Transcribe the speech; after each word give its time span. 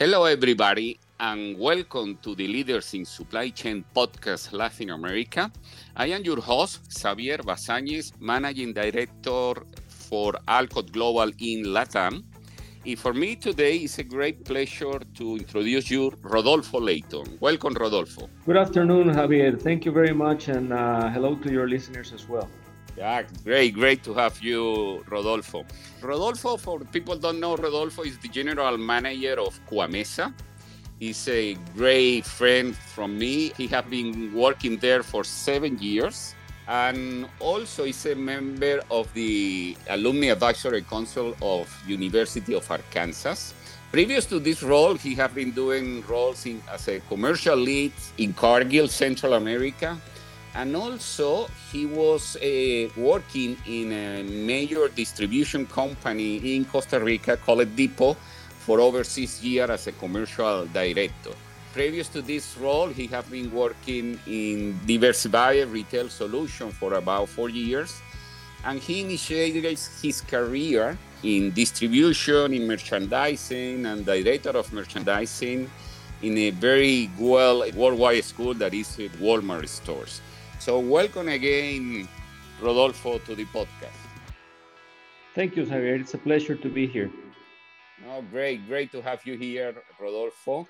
Hello, 0.00 0.26
everybody, 0.26 0.96
and 1.18 1.58
welcome 1.58 2.16
to 2.22 2.36
the 2.36 2.46
Leaders 2.46 2.94
in 2.94 3.04
Supply 3.04 3.48
Chain 3.48 3.84
podcast 3.96 4.52
Latin 4.52 4.90
America. 4.90 5.50
I 5.96 6.06
am 6.10 6.22
your 6.22 6.40
host, 6.40 6.92
Xavier 6.92 7.38
Bazañez, 7.38 8.12
Managing 8.20 8.72
Director 8.72 9.54
for 9.88 10.34
Alcott 10.46 10.92
Global 10.92 11.32
in 11.40 11.64
Latam. 11.74 12.22
And 12.86 12.96
for 12.96 13.12
me 13.12 13.34
today, 13.34 13.78
it's 13.78 13.98
a 13.98 14.04
great 14.04 14.44
pleasure 14.44 15.00
to 15.16 15.36
introduce 15.36 15.90
you, 15.90 16.12
Rodolfo 16.22 16.78
Leitón. 16.78 17.36
Welcome, 17.40 17.74
Rodolfo. 17.74 18.30
Good 18.46 18.56
afternoon, 18.56 19.08
Javier. 19.08 19.60
Thank 19.60 19.84
you 19.84 19.90
very 19.90 20.14
much, 20.14 20.46
and 20.46 20.72
uh, 20.72 21.08
hello 21.08 21.34
to 21.34 21.50
your 21.50 21.68
listeners 21.68 22.12
as 22.12 22.28
well. 22.28 22.48
Yeah, 22.98 23.22
great, 23.44 23.74
great 23.74 24.02
to 24.02 24.14
have 24.14 24.42
you, 24.42 25.04
Rodolfo. 25.08 25.64
Rodolfo, 26.02 26.56
for 26.56 26.80
people 26.80 27.16
don't 27.16 27.38
know, 27.38 27.54
Rodolfo 27.54 28.02
is 28.02 28.18
the 28.18 28.26
general 28.26 28.76
manager 28.76 29.38
of 29.38 29.56
Coamesa. 29.70 30.34
He's 30.98 31.28
a 31.28 31.54
great 31.76 32.24
friend 32.26 32.76
from 32.76 33.16
me. 33.16 33.52
He 33.56 33.68
has 33.68 33.84
been 33.84 34.34
working 34.34 34.78
there 34.78 35.04
for 35.04 35.22
seven 35.22 35.78
years 35.78 36.34
and 36.66 37.28
also 37.38 37.84
is 37.84 38.04
a 38.04 38.16
member 38.16 38.80
of 38.90 39.14
the 39.14 39.76
Alumni 39.90 40.26
Advisory 40.32 40.82
Council 40.82 41.36
of 41.40 41.70
University 41.86 42.52
of 42.52 42.68
Arkansas. 42.68 43.54
Previous 43.92 44.26
to 44.26 44.40
this 44.40 44.60
role, 44.64 44.96
he 44.96 45.14
has 45.14 45.30
been 45.30 45.52
doing 45.52 46.02
roles 46.08 46.46
in, 46.46 46.60
as 46.68 46.88
a 46.88 46.98
commercial 47.08 47.56
lead 47.56 47.92
in 48.18 48.32
Cargill, 48.32 48.88
Central 48.88 49.34
America, 49.34 49.96
and 50.54 50.74
also 50.74 51.48
he 51.70 51.86
was 51.86 52.36
uh, 52.36 52.88
working 52.96 53.56
in 53.66 53.92
a 53.92 54.22
major 54.22 54.88
distribution 54.88 55.66
company 55.66 56.56
in 56.56 56.64
Costa 56.64 56.98
Rica 56.98 57.36
called 57.36 57.74
Depot 57.76 58.16
for 58.58 58.80
over 58.80 59.04
six 59.04 59.42
years 59.42 59.70
as 59.70 59.86
a 59.86 59.92
commercial 59.92 60.66
director. 60.66 61.32
Previous 61.72 62.08
to 62.08 62.22
this 62.22 62.56
role, 62.58 62.88
he 62.88 63.06
has 63.06 63.24
been 63.26 63.52
working 63.52 64.18
in 64.26 64.78
Diversified 64.86 65.68
Retail 65.68 66.08
Solution 66.08 66.70
for 66.70 66.94
about 66.94 67.28
four 67.28 67.50
years, 67.50 68.00
and 68.64 68.80
he 68.80 69.02
initiated 69.02 69.64
his 70.02 70.20
career 70.22 70.98
in 71.22 71.52
distribution, 71.52 72.54
in 72.54 72.66
merchandising, 72.66 73.86
and 73.86 74.04
director 74.04 74.50
of 74.50 74.72
merchandising 74.72 75.70
in 76.22 76.38
a 76.38 76.50
very 76.50 77.10
well 77.18 77.64
worldwide 77.74 78.24
school 78.24 78.54
that 78.54 78.74
is 78.74 78.96
Walmart 79.20 79.68
stores. 79.68 80.20
So, 80.58 80.80
welcome 80.80 81.28
again, 81.28 82.08
Rodolfo, 82.60 83.18
to 83.18 83.34
the 83.36 83.44
podcast. 83.46 83.94
Thank 85.32 85.54
you, 85.54 85.64
Javier. 85.64 86.00
It's 86.00 86.14
a 86.14 86.18
pleasure 86.18 86.56
to 86.56 86.68
be 86.68 86.84
here. 86.84 87.12
Oh, 88.08 88.22
great, 88.22 88.66
great 88.66 88.90
to 88.90 89.00
have 89.00 89.24
you 89.24 89.38
here, 89.38 89.74
Rodolfo. 90.00 90.66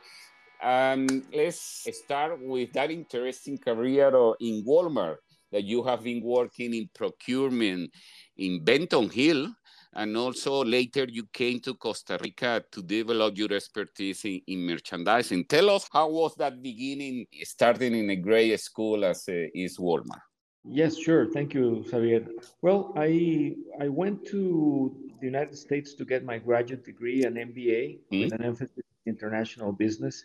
Um, 0.62 1.24
let's 1.32 1.88
start 2.04 2.38
with 2.38 2.72
that 2.74 2.90
interesting 2.90 3.56
career 3.56 4.08
in 4.40 4.62
Walmart 4.66 5.16
that 5.52 5.64
you 5.64 5.82
have 5.84 6.04
been 6.04 6.22
working 6.22 6.74
in 6.74 6.90
procurement 6.94 7.90
in 8.36 8.62
Bentonville. 8.62 9.54
And 9.98 10.16
also 10.16 10.62
later 10.62 11.06
you 11.08 11.24
came 11.32 11.58
to 11.60 11.74
Costa 11.74 12.18
Rica 12.22 12.62
to 12.70 12.82
develop 12.82 13.36
your 13.36 13.52
expertise 13.52 14.24
in, 14.24 14.40
in 14.46 14.64
merchandising. 14.64 15.46
Tell 15.46 15.70
us 15.70 15.88
how 15.92 16.08
was 16.08 16.36
that 16.36 16.62
beginning, 16.62 17.26
starting 17.42 17.96
in 17.96 18.08
a 18.10 18.14
great 18.14 18.60
school 18.60 19.04
as 19.04 19.28
a, 19.28 19.50
is 19.58 19.76
Walmart? 19.76 20.20
Yes, 20.64 20.96
sure. 20.96 21.26
Thank 21.32 21.52
you, 21.52 21.84
Xavier. 21.90 22.28
Well, 22.62 22.92
I 22.96 23.56
I 23.80 23.88
went 23.88 24.24
to 24.26 24.94
the 25.18 25.26
United 25.26 25.56
States 25.56 25.94
to 25.94 26.04
get 26.04 26.24
my 26.24 26.38
graduate 26.38 26.84
degree, 26.84 27.24
an 27.24 27.34
MBA 27.34 27.82
mm-hmm. 27.82 28.20
with 28.20 28.32
an 28.34 28.44
emphasis 28.44 28.84
in 29.04 29.14
international 29.14 29.72
business. 29.72 30.24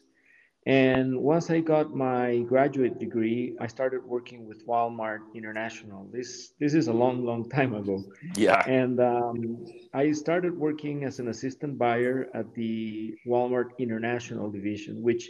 And 0.66 1.19
once 1.19 1.50
I 1.50 1.59
got 1.59 1.94
my 1.94 2.39
graduate 2.47 2.97
degree, 2.97 3.56
I 3.59 3.67
started 3.67 4.06
working 4.06 4.47
with 4.47 4.66
Walmart 4.66 5.19
International. 5.36 6.08
This 6.11 6.53
this 6.58 6.74
is 6.74 6.88
a 6.88 6.94
long, 6.94 7.25
long 7.25 7.50
time 7.50 7.75
ago. 7.75 8.01
Yeah. 8.35 8.63
And 8.66 9.00
um, 9.01 9.66
I 9.94 10.13
started 10.13 10.57
working 10.57 11.03
as 11.03 11.19
an 11.19 11.28
assistant 11.28 11.78
buyer 11.78 12.29
at 12.34 12.53
the 12.56 13.13
Walmart 13.28 13.78
International 13.78 14.50
division, 14.50 15.03
which 15.03 15.29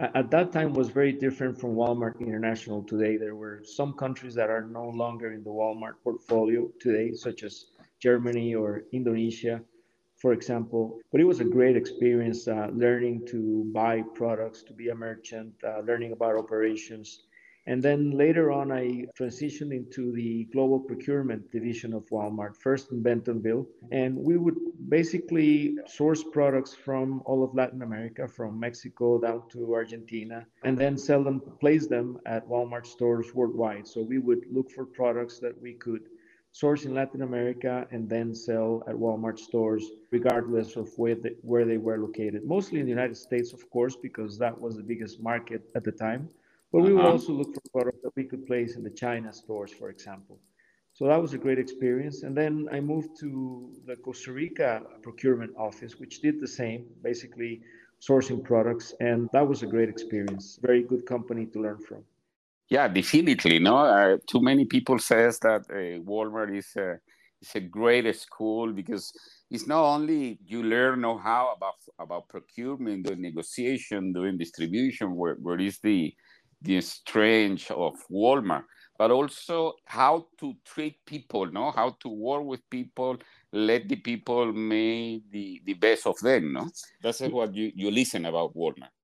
at 0.00 0.30
that 0.30 0.52
time 0.52 0.72
was 0.74 0.90
very 0.90 1.12
different 1.12 1.58
from 1.60 1.74
Walmart 1.74 2.20
International 2.20 2.84
today. 2.84 3.16
There 3.16 3.34
were 3.34 3.62
some 3.64 3.94
countries 3.94 4.34
that 4.34 4.48
are 4.48 4.62
no 4.62 4.88
longer 4.88 5.32
in 5.32 5.42
the 5.42 5.50
Walmart 5.50 5.94
portfolio 6.04 6.70
today, 6.78 7.14
such 7.14 7.42
as 7.42 7.66
Germany 7.98 8.54
or 8.54 8.84
Indonesia 8.92 9.60
for 10.18 10.32
example. 10.32 11.00
But 11.10 11.20
it 11.20 11.24
was 11.24 11.40
a 11.40 11.44
great 11.44 11.76
experience 11.76 12.46
uh, 12.46 12.68
learning 12.72 13.26
to 13.28 13.70
buy 13.72 14.02
products, 14.14 14.62
to 14.64 14.72
be 14.72 14.88
a 14.88 14.94
merchant, 14.94 15.54
uh, 15.64 15.80
learning 15.80 16.12
about 16.12 16.36
operations. 16.36 17.22
And 17.66 17.82
then 17.82 18.12
later 18.12 18.50
on, 18.50 18.72
I 18.72 19.04
transitioned 19.18 19.72
into 19.74 20.10
the 20.12 20.44
global 20.54 20.80
procurement 20.80 21.52
division 21.52 21.92
of 21.92 22.08
Walmart, 22.08 22.56
first 22.56 22.92
in 22.92 23.02
Bentonville. 23.02 23.66
And 23.92 24.16
we 24.16 24.38
would 24.38 24.56
basically 24.88 25.76
source 25.86 26.24
products 26.24 26.72
from 26.72 27.20
all 27.26 27.44
of 27.44 27.54
Latin 27.54 27.82
America, 27.82 28.26
from 28.26 28.58
Mexico 28.58 29.20
down 29.20 29.42
to 29.50 29.74
Argentina, 29.74 30.46
and 30.64 30.78
then 30.78 30.96
sell 30.96 31.22
them, 31.22 31.42
place 31.60 31.86
them 31.86 32.18
at 32.24 32.48
Walmart 32.48 32.86
stores 32.86 33.34
worldwide. 33.34 33.86
So 33.86 34.00
we 34.00 34.18
would 34.18 34.46
look 34.50 34.70
for 34.70 34.86
products 34.86 35.38
that 35.40 35.60
we 35.60 35.74
could 35.74 36.08
source 36.58 36.84
in 36.86 36.92
Latin 36.92 37.22
America 37.22 37.86
and 37.92 38.08
then 38.14 38.34
sell 38.34 38.82
at 38.88 38.94
Walmart 38.96 39.38
stores, 39.38 39.84
regardless 40.10 40.74
of 40.74 40.88
where 40.98 41.14
they, 41.14 41.34
where 41.42 41.64
they 41.64 41.76
were 41.76 41.98
located. 41.98 42.44
Mostly 42.44 42.80
in 42.80 42.84
the 42.84 42.96
United 42.98 43.16
States, 43.16 43.52
of 43.52 43.62
course, 43.70 43.94
because 43.94 44.36
that 44.38 44.60
was 44.60 44.74
the 44.74 44.82
biggest 44.82 45.22
market 45.22 45.62
at 45.76 45.84
the 45.84 45.92
time. 45.92 46.28
But 46.72 46.80
we 46.80 46.92
would 46.92 47.04
uh-huh. 47.04 47.12
also 47.12 47.32
look 47.32 47.54
for 47.54 47.62
products 47.76 48.02
that 48.02 48.14
we 48.16 48.24
could 48.24 48.44
place 48.44 48.74
in 48.74 48.82
the 48.82 48.90
China 49.04 49.32
stores, 49.32 49.72
for 49.72 49.88
example. 49.88 50.36
So 50.94 51.06
that 51.06 51.22
was 51.22 51.32
a 51.32 51.38
great 51.38 51.60
experience. 51.60 52.24
And 52.24 52.36
then 52.36 52.68
I 52.72 52.80
moved 52.80 53.10
to 53.20 53.70
the 53.86 53.94
Costa 53.94 54.32
Rica 54.32 54.82
procurement 55.00 55.52
office, 55.56 56.00
which 56.00 56.20
did 56.22 56.40
the 56.40 56.48
same, 56.60 56.86
basically 57.04 57.60
sourcing 58.00 58.42
products. 58.42 58.94
And 58.98 59.28
that 59.32 59.46
was 59.46 59.62
a 59.62 59.68
great 59.74 59.88
experience. 59.88 60.58
Very 60.60 60.82
good 60.82 61.06
company 61.06 61.46
to 61.52 61.62
learn 61.62 61.78
from. 61.88 62.02
Yeah, 62.68 62.88
definitely. 62.88 63.58
No, 63.60 63.76
uh, 63.78 64.16
too 64.28 64.42
many 64.42 64.66
people 64.66 64.98
says 64.98 65.38
that 65.40 65.62
uh, 65.70 66.00
Walmart 66.04 66.54
is 66.56 66.68
a 66.76 66.98
is 67.40 67.54
a 67.54 67.60
great 67.60 68.14
school 68.16 68.72
because 68.72 69.12
it's 69.50 69.66
not 69.66 69.84
only 69.84 70.38
you 70.44 70.62
learn 70.62 71.00
know-how 71.00 71.54
about 71.56 71.74
about 71.98 72.28
procurement, 72.28 73.06
doing 73.06 73.22
negotiation, 73.22 74.12
doing 74.12 74.36
distribution, 74.36 75.14
where, 75.16 75.36
where 75.36 75.58
is 75.60 75.78
the 75.82 76.12
the 76.60 76.80
strength 76.80 77.70
of 77.70 77.94
Walmart, 78.10 78.64
but 78.98 79.10
also 79.12 79.74
how 79.86 80.26
to 80.40 80.54
treat 80.64 80.96
people, 81.06 81.46
no, 81.46 81.70
how 81.70 81.96
to 82.00 82.08
work 82.08 82.44
with 82.44 82.68
people, 82.68 83.16
let 83.52 83.88
the 83.88 83.96
people 83.96 84.52
make 84.52 85.22
the, 85.30 85.62
the 85.64 85.74
best 85.74 86.06
of 86.06 86.18
them, 86.18 86.52
no. 86.52 86.68
That's 87.00 87.20
what 87.20 87.54
you, 87.54 87.70
you 87.76 87.92
listen 87.92 88.26
about 88.26 88.56
Walmart. 88.56 88.97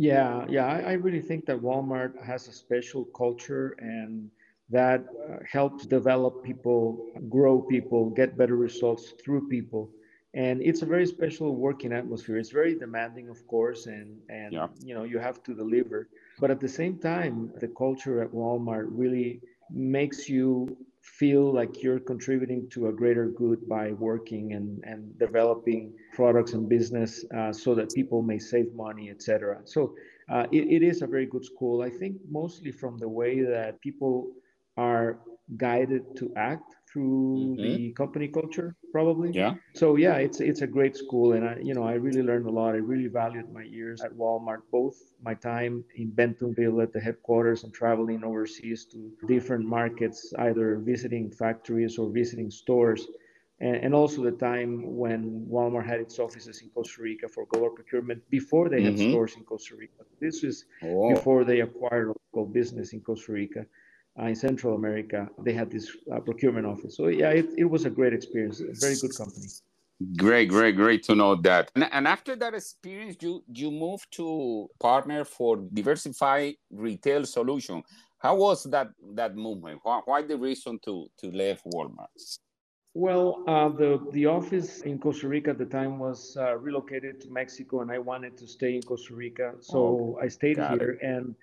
Yeah, 0.00 0.46
yeah, 0.48 0.64
I, 0.64 0.78
I 0.78 0.92
really 0.94 1.20
think 1.20 1.44
that 1.44 1.60
Walmart 1.60 2.12
has 2.24 2.48
a 2.48 2.52
special 2.52 3.04
culture 3.04 3.76
and 3.80 4.30
that 4.70 5.04
uh, 5.04 5.36
helps 5.44 5.84
develop 5.84 6.42
people, 6.42 7.06
grow 7.28 7.60
people, 7.60 8.08
get 8.08 8.34
better 8.34 8.56
results 8.56 9.12
through 9.22 9.48
people. 9.48 9.90
And 10.32 10.62
it's 10.62 10.80
a 10.80 10.86
very 10.86 11.06
special 11.06 11.54
working 11.54 11.92
atmosphere. 11.92 12.38
It's 12.38 12.48
very 12.48 12.78
demanding, 12.78 13.28
of 13.28 13.46
course, 13.46 13.84
and 13.84 14.16
and 14.30 14.54
yeah. 14.54 14.68
you 14.82 14.94
know 14.94 15.04
you 15.04 15.18
have 15.18 15.42
to 15.42 15.54
deliver. 15.54 16.08
But 16.38 16.50
at 16.50 16.60
the 16.60 16.72
same 16.80 16.96
time, 16.96 17.52
the 17.60 17.68
culture 17.68 18.22
at 18.22 18.30
Walmart 18.32 18.86
really 18.88 19.42
makes 19.68 20.30
you 20.30 20.78
feel 21.00 21.52
like 21.52 21.82
you're 21.82 22.00
contributing 22.00 22.68
to 22.70 22.88
a 22.88 22.92
greater 22.92 23.28
good 23.28 23.66
by 23.68 23.92
working 23.92 24.52
and, 24.52 24.82
and 24.84 25.18
developing 25.18 25.92
products 26.14 26.52
and 26.52 26.68
business 26.68 27.24
uh, 27.36 27.52
so 27.52 27.74
that 27.74 27.92
people 27.94 28.22
may 28.22 28.38
save 28.38 28.72
money, 28.74 29.10
etc. 29.10 29.60
So 29.64 29.94
uh, 30.30 30.46
it, 30.52 30.68
it 30.68 30.82
is 30.82 31.02
a 31.02 31.06
very 31.06 31.26
good 31.26 31.44
school. 31.44 31.82
I 31.82 31.90
think 31.90 32.16
mostly 32.30 32.70
from 32.70 32.98
the 32.98 33.08
way 33.08 33.40
that 33.40 33.80
people 33.80 34.32
are 34.76 35.20
guided 35.56 36.16
to 36.16 36.32
act 36.36 36.76
through 36.92 37.56
mm-hmm. 37.58 37.62
the 37.62 37.92
company 37.92 38.28
culture 38.28 38.74
probably 38.92 39.30
yeah 39.32 39.54
so 39.74 39.96
yeah 39.96 40.16
it's 40.16 40.40
it's 40.40 40.62
a 40.62 40.66
great 40.66 40.96
school 40.96 41.32
and 41.32 41.48
i 41.48 41.56
you 41.62 41.74
know 41.74 41.84
i 41.84 41.92
really 41.92 42.22
learned 42.22 42.46
a 42.46 42.50
lot 42.50 42.74
i 42.74 42.78
really 42.78 43.06
valued 43.06 43.52
my 43.52 43.62
years 43.62 44.00
at 44.00 44.12
walmart 44.12 44.62
both 44.72 44.96
my 45.22 45.34
time 45.34 45.84
in 45.96 46.10
bentonville 46.10 46.80
at 46.80 46.92
the 46.92 47.00
headquarters 47.00 47.64
and 47.64 47.72
traveling 47.72 48.24
overseas 48.24 48.86
to 48.86 49.12
different 49.28 49.64
markets 49.64 50.32
either 50.40 50.76
visiting 50.78 51.30
factories 51.30 51.98
or 51.98 52.10
visiting 52.10 52.50
stores 52.50 53.06
and, 53.60 53.76
and 53.76 53.94
also 53.94 54.22
the 54.22 54.32
time 54.32 54.96
when 54.96 55.46
walmart 55.50 55.86
had 55.86 56.00
its 56.00 56.18
offices 56.18 56.60
in 56.62 56.68
costa 56.70 57.02
rica 57.02 57.28
for 57.28 57.46
global 57.46 57.70
procurement 57.70 58.20
before 58.30 58.68
they 58.68 58.82
had 58.82 58.94
mm-hmm. 58.94 59.10
stores 59.10 59.34
in 59.36 59.44
costa 59.44 59.76
rica 59.76 60.02
this 60.20 60.42
is 60.42 60.64
oh. 60.82 61.14
before 61.14 61.44
they 61.44 61.60
acquired 61.60 62.08
local 62.08 62.50
business 62.50 62.92
in 62.92 63.00
costa 63.00 63.32
rica 63.32 63.64
uh, 64.20 64.26
in 64.26 64.36
Central 64.36 64.74
America, 64.74 65.28
they 65.44 65.52
had 65.52 65.70
this 65.70 65.96
uh, 66.12 66.20
procurement 66.20 66.66
office. 66.66 66.96
So 66.96 67.08
yeah, 67.08 67.30
it, 67.30 67.46
it 67.56 67.64
was 67.64 67.84
a 67.84 67.90
great 67.90 68.12
experience, 68.12 68.60
a 68.60 68.72
very 68.74 68.96
good 69.00 69.16
company. 69.16 69.46
Great, 70.16 70.48
great, 70.48 70.76
great 70.76 71.02
to 71.04 71.14
know 71.14 71.36
that. 71.36 71.70
And, 71.74 71.86
and 71.92 72.08
after 72.08 72.34
that 72.36 72.54
experience, 72.54 73.16
you 73.20 73.44
you 73.52 73.70
moved 73.70 74.10
to 74.12 74.68
partner 74.80 75.24
for 75.24 75.58
diversified 75.74 76.54
retail 76.70 77.26
solution. 77.26 77.82
How 78.18 78.34
was 78.36 78.64
that 78.64 78.88
that 79.14 79.36
movement? 79.36 79.80
Why, 79.82 80.00
why 80.04 80.22
the 80.22 80.38
reason 80.38 80.78
to 80.84 81.06
to 81.18 81.26
leave 81.30 81.60
Walmart? 81.74 82.38
Well, 82.94 83.44
uh, 83.46 83.68
the 83.68 84.00
the 84.12 84.26
office 84.26 84.80
in 84.80 84.98
Costa 84.98 85.28
Rica 85.28 85.50
at 85.50 85.58
the 85.58 85.66
time 85.66 85.98
was 85.98 86.36
uh, 86.36 86.56
relocated 86.56 87.20
to 87.20 87.30
Mexico, 87.30 87.82
and 87.82 87.90
I 87.92 87.98
wanted 87.98 88.36
to 88.38 88.46
stay 88.46 88.74
in 88.76 88.82
Costa 88.82 89.14
Rica, 89.14 89.54
so 89.60 89.78
oh, 89.78 90.18
I 90.20 90.28
stayed 90.28 90.56
here. 90.56 90.98
It. 91.00 91.02
And 91.02 91.34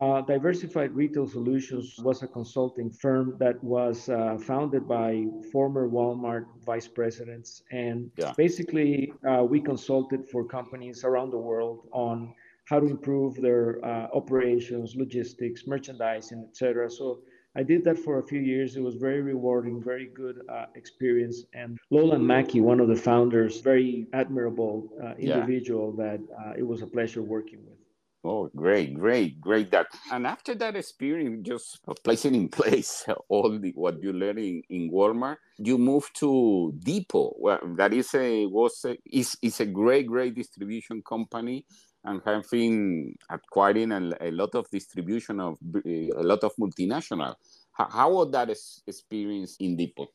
uh, 0.00 0.20
Diversified 0.22 0.94
Retail 0.94 1.26
Solutions 1.26 1.96
was 2.02 2.22
a 2.22 2.28
consulting 2.28 2.90
firm 2.90 3.36
that 3.38 3.62
was 3.62 4.08
uh, 4.08 4.38
founded 4.38 4.86
by 4.86 5.26
former 5.52 5.88
Walmart 5.88 6.46
vice 6.64 6.88
presidents, 6.88 7.62
and 7.70 8.10
yeah. 8.16 8.32
basically 8.36 9.12
uh, 9.28 9.42
we 9.42 9.60
consulted 9.60 10.28
for 10.28 10.44
companies 10.44 11.04
around 11.04 11.30
the 11.30 11.38
world 11.38 11.88
on 11.92 12.34
how 12.66 12.78
to 12.78 12.86
improve 12.86 13.34
their 13.40 13.84
uh, 13.84 14.06
operations, 14.14 14.94
logistics, 14.94 15.66
merchandising, 15.66 16.46
etc. 16.48 16.88
So 16.88 17.20
I 17.56 17.64
did 17.64 17.82
that 17.84 17.98
for 17.98 18.20
a 18.20 18.26
few 18.26 18.38
years. 18.38 18.76
It 18.76 18.82
was 18.82 18.94
very 18.94 19.22
rewarding, 19.22 19.82
very 19.82 20.06
good 20.14 20.42
uh, 20.48 20.66
experience. 20.76 21.44
And 21.52 21.78
Lolan 21.90 22.24
Mackey, 22.24 22.60
one 22.60 22.78
of 22.78 22.86
the 22.86 22.94
founders, 22.94 23.60
very 23.60 24.06
admirable 24.12 24.88
uh, 25.02 25.14
individual 25.18 25.96
yeah. 25.98 26.04
that 26.04 26.20
uh, 26.38 26.52
it 26.56 26.66
was 26.66 26.82
a 26.82 26.86
pleasure 26.86 27.22
working 27.22 27.58
with. 27.66 27.79
Oh, 28.22 28.50
great, 28.54 28.92
great, 28.94 29.40
great! 29.40 29.70
That 29.70 29.86
and 30.12 30.26
after 30.26 30.54
that 30.56 30.76
experience, 30.76 31.46
just 31.48 31.78
placing 32.04 32.34
in 32.34 32.48
place 32.60 33.06
all 33.30 33.58
the 33.58 33.72
what 33.74 34.02
you 34.02 34.12
learn 34.12 34.36
in, 34.36 34.62
in 34.68 34.90
Walmart, 34.90 35.36
you 35.56 35.78
move 35.78 36.10
to 36.14 36.74
Depot. 36.78 37.34
Well, 37.38 37.60
that 37.78 37.94
is 37.94 38.14
a 38.14 38.44
was 38.44 38.84
a, 38.84 38.98
is 39.06 39.38
is 39.40 39.60
a 39.60 39.66
great, 39.66 40.06
great 40.06 40.34
distribution 40.34 41.02
company 41.02 41.64
and 42.04 42.20
having 42.26 43.16
acquiring 43.30 43.92
a, 43.92 44.10
a 44.20 44.30
lot 44.32 44.54
of 44.54 44.68
distribution 44.70 45.40
of 45.40 45.56
eh, 45.86 46.10
a 46.14 46.22
lot 46.22 46.44
of 46.44 46.52
multinational. 46.56 47.34
How, 47.72 47.88
how 47.88 48.12
was 48.12 48.30
that 48.32 48.50
experience 48.86 49.56
in 49.60 49.76
Depot? 49.76 50.08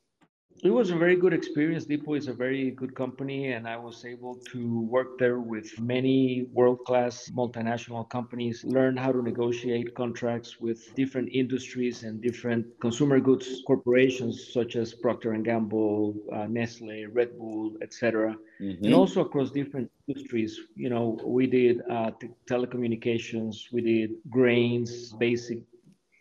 It 0.62 0.70
was 0.70 0.90
a 0.90 0.96
very 0.96 1.16
good 1.16 1.32
experience. 1.32 1.84
Depot 1.84 2.14
is 2.14 2.28
a 2.28 2.32
very 2.32 2.70
good 2.70 2.94
company, 2.94 3.52
and 3.52 3.68
I 3.68 3.76
was 3.76 4.04
able 4.04 4.36
to 4.52 4.80
work 4.80 5.18
there 5.18 5.38
with 5.38 5.78
many 5.78 6.48
world 6.52 6.80
class 6.86 7.30
multinational 7.34 8.08
companies, 8.08 8.64
learn 8.64 8.96
how 8.96 9.12
to 9.12 9.22
negotiate 9.22 9.94
contracts 9.94 10.58
with 10.60 10.94
different 10.94 11.28
industries 11.32 12.04
and 12.04 12.20
different 12.22 12.66
consumer 12.80 13.20
goods 13.20 13.62
corporations 13.66 14.52
such 14.52 14.76
as 14.76 14.94
Procter 14.94 15.32
and 15.32 15.44
Gamble, 15.44 16.14
uh, 16.32 16.46
Nestle, 16.46 17.06
Red 17.12 17.38
Bull, 17.38 17.74
etc. 17.82 18.36
Mm-hmm. 18.60 18.84
And 18.84 18.94
also 18.94 19.20
across 19.20 19.50
different 19.50 19.90
industries. 20.08 20.58
You 20.74 20.88
know, 20.88 21.18
we 21.24 21.46
did 21.46 21.82
uh, 21.90 22.12
t- 22.18 22.30
telecommunications, 22.50 23.70
we 23.72 23.82
did 23.82 24.10
grains, 24.30 25.12
basic 25.12 25.58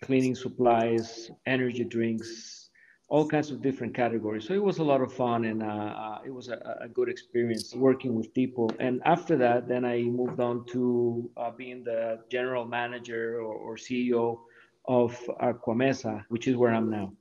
cleaning 0.03 0.35
supplies, 0.35 1.31
energy 1.45 1.83
drinks, 1.83 2.64
all 3.07 3.27
kinds 3.27 3.51
of 3.51 3.61
different 3.61 3.93
categories. 3.93 4.47
So 4.47 4.53
it 4.53 4.63
was 4.63 4.79
a 4.79 4.83
lot 4.83 5.01
of 5.01 5.13
fun 5.13 5.45
and 5.45 5.61
uh, 5.61 5.65
uh, 5.65 6.19
it 6.25 6.33
was 6.33 6.49
a, 6.49 6.77
a, 6.81 6.87
good 6.87 7.07
experience 7.07 7.73
working 7.75 8.15
with 8.15 8.33
people. 8.33 8.71
And 8.79 9.01
after 9.05 9.37
that, 9.37 9.67
then 9.67 9.85
I 9.85 10.01
moved 10.01 10.39
on 10.39 10.65
to 10.67 11.29
uh, 11.37 11.51
being 11.51 11.83
the 11.83 12.19
general 12.31 12.65
manager 12.65 13.41
or, 13.41 13.53
or 13.53 13.75
CEO 13.75 14.39
of 14.87 15.15
Coamesa, 15.39 16.23
which 16.29 16.47
is 16.47 16.55
where 16.55 16.73
I'm 16.73 16.89
now. 16.89 17.13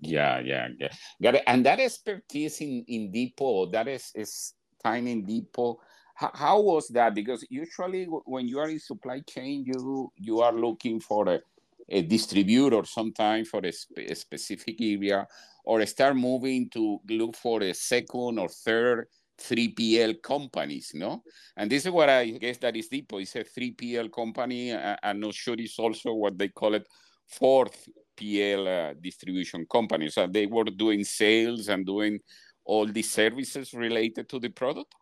Yeah, 0.00 0.40
yeah, 0.40 0.68
yeah. 0.78 0.92
Got 1.22 1.36
it. 1.36 1.42
And 1.46 1.66
that 1.66 1.80
expertise 1.80 2.60
in, 2.60 2.84
in 2.86 3.10
Depot, 3.10 3.66
that 3.66 3.88
is, 3.88 4.12
is 4.14 4.54
time 4.82 5.06
in 5.06 5.24
Depot. 5.24 5.80
How, 6.14 6.30
how 6.34 6.60
was 6.60 6.88
that? 6.88 7.14
Because 7.14 7.44
usually 7.50 8.04
when 8.04 8.46
you 8.46 8.58
are 8.60 8.68
in 8.68 8.78
supply 8.78 9.20
chain, 9.28 9.64
you 9.66 10.12
you 10.16 10.40
are 10.40 10.52
looking 10.52 11.00
for 11.00 11.28
a 11.28 11.40
a 11.88 12.02
distributor 12.02 12.84
sometime 12.84 13.44
for 13.44 13.60
a, 13.64 13.72
a, 13.98 14.14
specific 14.14 14.80
area 14.80 15.26
or 15.64 15.84
start 15.86 16.16
moving 16.16 16.68
to 16.70 16.98
look 17.08 17.36
for 17.36 17.62
a 17.62 17.74
second 17.74 18.38
or 18.38 18.48
third 18.48 19.06
3PL 19.40 20.22
companies, 20.22 20.92
no? 20.94 21.22
And 21.56 21.70
this 21.70 21.84
is 21.86 21.90
what 21.90 22.08
I 22.08 22.30
guess 22.30 22.58
that 22.58 22.76
is 22.76 22.88
Depot. 22.88 23.18
It's 23.18 23.34
a 23.36 23.44
3PL 23.44 24.12
company. 24.12 24.74
I, 24.74 24.96
I'm 25.02 25.20
not 25.20 25.34
sure 25.34 25.56
it's 25.58 25.78
also 25.78 26.12
what 26.14 26.38
they 26.38 26.48
call 26.48 26.74
it 26.74 26.86
fourth 27.26 27.88
PL 28.16 28.68
uh, 28.68 28.94
distribution 29.00 29.66
company. 29.70 30.08
So 30.08 30.26
they 30.26 30.46
were 30.46 30.64
doing 30.64 31.04
sales 31.04 31.68
and 31.68 31.84
doing 31.84 32.20
all 32.64 32.86
the 32.86 33.02
services 33.02 33.74
related 33.74 34.28
to 34.30 34.38
the 34.38 34.48
product. 34.48 34.94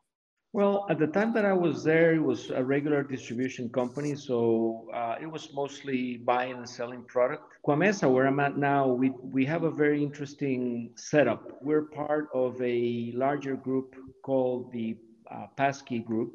Well, 0.55 0.87
at 0.91 0.99
the 0.99 1.07
time 1.07 1.33
that 1.33 1.47
I 1.47 1.55
was 1.55 1.83
there, 1.83 2.13
it 2.15 2.23
was 2.23 2.51
a 2.51 2.63
regular 2.63 3.03
distribution 3.03 3.71
company, 3.71 4.15
so 4.15 4.87
uh, 4.93 5.17
it 5.19 5.27
was 5.27 5.51
mostly 5.55 6.19
buying 6.19 6.57
and 6.59 6.69
selling 6.69 7.05
product. 7.05 7.45
Coamesa, 7.67 8.11
where 8.13 8.27
I'm 8.27 8.39
at 8.39 8.59
now, 8.59 8.87
we 8.87 9.11
we 9.11 9.47
have 9.47 9.63
a 9.63 9.71
very 9.71 10.03
interesting 10.03 10.91
setup. 10.95 11.63
We're 11.63 11.87
part 11.87 12.29
of 12.35 12.61
a 12.61 13.13
larger 13.15 13.57
group 13.57 13.97
called 14.23 14.71
the 14.73 14.99
uh, 15.31 15.47
Passkey 15.57 16.01
Group. 16.01 16.35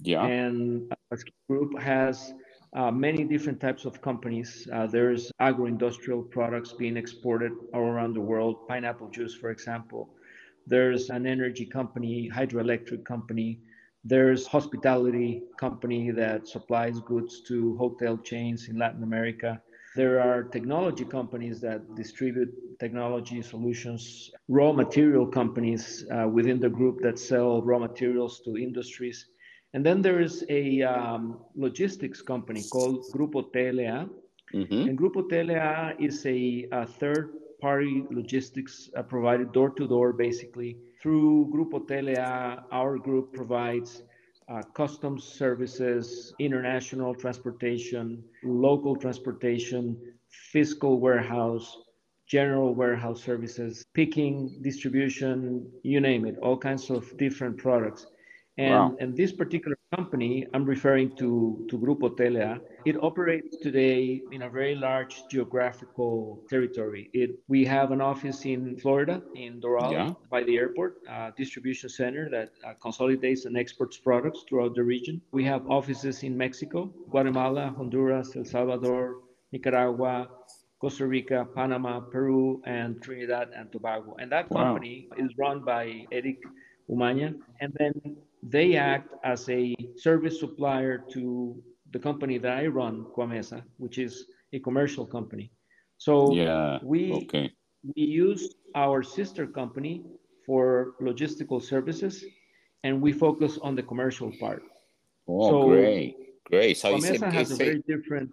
Yeah. 0.00 0.24
And 0.24 0.92
Passkey 1.08 1.32
Group 1.48 1.78
has 1.78 2.34
uh, 2.74 2.90
many 2.90 3.22
different 3.22 3.60
types 3.60 3.84
of 3.84 4.02
companies. 4.02 4.66
Uh, 4.72 4.88
there's 4.88 5.30
agro-industrial 5.38 6.22
products 6.22 6.72
being 6.72 6.96
exported 6.96 7.52
all 7.74 7.82
around 7.82 8.14
the 8.14 8.20
world, 8.20 8.66
pineapple 8.66 9.08
juice, 9.10 9.34
for 9.34 9.50
example. 9.50 10.08
There's 10.66 11.10
an 11.10 11.26
energy 11.26 11.66
company, 11.66 12.30
hydroelectric 12.32 13.04
company. 13.04 13.60
There's 14.04 14.46
hospitality 14.46 15.42
company 15.58 16.10
that 16.10 16.48
supplies 16.48 17.00
goods 17.00 17.40
to 17.48 17.76
hotel 17.76 18.16
chains 18.18 18.68
in 18.68 18.78
Latin 18.78 19.02
America. 19.02 19.60
There 19.94 20.20
are 20.20 20.42
technology 20.42 21.04
companies 21.04 21.60
that 21.60 21.94
distribute 21.94 22.50
technology 22.80 23.42
solutions, 23.42 24.30
raw 24.48 24.72
material 24.72 25.26
companies 25.26 26.04
uh, 26.10 26.26
within 26.28 26.58
the 26.58 26.70
group 26.70 27.00
that 27.02 27.18
sell 27.18 27.62
raw 27.62 27.78
materials 27.78 28.40
to 28.44 28.56
industries. 28.56 29.26
And 29.74 29.84
then 29.84 30.02
there 30.02 30.20
is 30.20 30.44
a 30.48 30.82
um, 30.82 31.40
logistics 31.54 32.22
company 32.22 32.62
called 32.72 33.04
Grupo 33.14 33.52
TLA. 33.52 34.08
Mm-hmm. 34.54 34.88
And 34.88 34.98
Grupo 34.98 35.28
TLA 35.30 36.00
is 36.00 36.26
a, 36.26 36.68
a 36.72 36.86
third 36.86 37.41
party 37.62 38.04
logistics 38.10 38.90
uh, 38.96 39.02
provided 39.02 39.52
door 39.52 39.70
to 39.70 39.86
door, 39.86 40.12
basically. 40.12 40.76
Through 41.00 41.50
Grupo 41.54 41.78
TLA, 41.88 42.64
our 42.72 42.98
group 42.98 43.32
provides 43.32 44.02
uh, 44.48 44.62
customs 44.74 45.22
services, 45.22 46.34
international 46.40 47.14
transportation, 47.14 48.22
local 48.42 48.96
transportation, 48.96 49.96
fiscal 50.28 50.98
warehouse, 50.98 51.68
general 52.26 52.74
warehouse 52.74 53.22
services, 53.22 53.84
picking, 53.94 54.34
distribution, 54.62 55.70
you 55.84 56.00
name 56.00 56.26
it, 56.26 56.36
all 56.42 56.56
kinds 56.56 56.90
of 56.90 57.16
different 57.16 57.56
products. 57.56 58.06
And, 58.58 58.74
wow. 58.74 58.96
and 58.98 59.16
this 59.16 59.32
particular 59.32 59.78
company, 59.94 60.46
I'm 60.52 60.64
referring 60.64 61.14
to, 61.16 61.64
to 61.70 61.78
Grupo 61.78 62.16
TLA, 62.18 62.60
it 62.84 62.96
operates 63.02 63.56
today 63.56 64.22
in 64.30 64.42
a 64.42 64.50
very 64.50 64.74
large 64.74 65.24
geographical 65.30 66.42
territory. 66.48 67.10
It, 67.12 67.30
we 67.48 67.64
have 67.64 67.90
an 67.90 68.00
office 68.00 68.44
in 68.44 68.76
Florida, 68.76 69.22
in 69.34 69.60
Doral, 69.60 69.92
yeah. 69.92 70.12
by 70.30 70.42
the 70.44 70.56
airport, 70.56 70.98
a 71.08 71.32
distribution 71.36 71.88
center 71.88 72.28
that 72.30 72.52
uh, 72.66 72.74
consolidates 72.80 73.44
and 73.44 73.56
exports 73.56 73.96
products 73.96 74.44
throughout 74.48 74.74
the 74.74 74.82
region. 74.82 75.20
We 75.32 75.44
have 75.44 75.68
offices 75.70 76.22
in 76.22 76.36
Mexico, 76.36 76.92
Guatemala, 77.10 77.74
Honduras, 77.76 78.34
El 78.36 78.44
Salvador, 78.44 79.18
Nicaragua, 79.52 80.28
Costa 80.80 81.06
Rica, 81.06 81.46
Panama, 81.54 82.00
Peru, 82.00 82.60
and 82.66 83.00
Trinidad 83.00 83.50
and 83.56 83.70
Tobago. 83.70 84.16
And 84.18 84.32
that 84.32 84.48
company 84.48 85.06
wow. 85.10 85.24
is 85.24 85.30
run 85.38 85.64
by 85.64 86.04
Eric 86.10 86.42
Umaña. 86.90 87.38
And 87.60 87.72
then 87.78 88.16
they 88.42 88.74
act 88.74 89.14
as 89.22 89.48
a 89.48 89.76
service 89.96 90.40
supplier 90.40 90.98
to 91.12 91.62
the 91.92 91.98
company 91.98 92.38
that 92.38 92.52
I 92.52 92.66
run, 92.66 93.04
Coamesa, 93.16 93.62
which 93.76 93.98
is 93.98 94.26
a 94.52 94.58
commercial 94.58 95.06
company. 95.06 95.52
So 95.98 96.32
yeah, 96.32 96.78
we 96.82 97.12
okay. 97.12 97.50
we 97.94 98.02
use 98.02 98.54
our 98.74 99.02
sister 99.02 99.46
company 99.46 100.04
for 100.46 100.94
logistical 101.00 101.62
services, 101.62 102.24
and 102.82 103.00
we 103.00 103.12
focus 103.12 103.58
on 103.62 103.76
the 103.76 103.82
commercial 103.82 104.32
part. 104.40 104.62
Oh, 105.28 105.50
so 105.50 105.68
great, 105.68 106.16
great! 106.44 106.78
So 106.78 106.96
Coamesa 106.96 107.14
it's 107.14 107.22
a, 107.22 107.30
has 107.30 107.50
a, 107.50 107.54
a 107.54 107.56
very 107.56 107.82
different. 107.86 108.30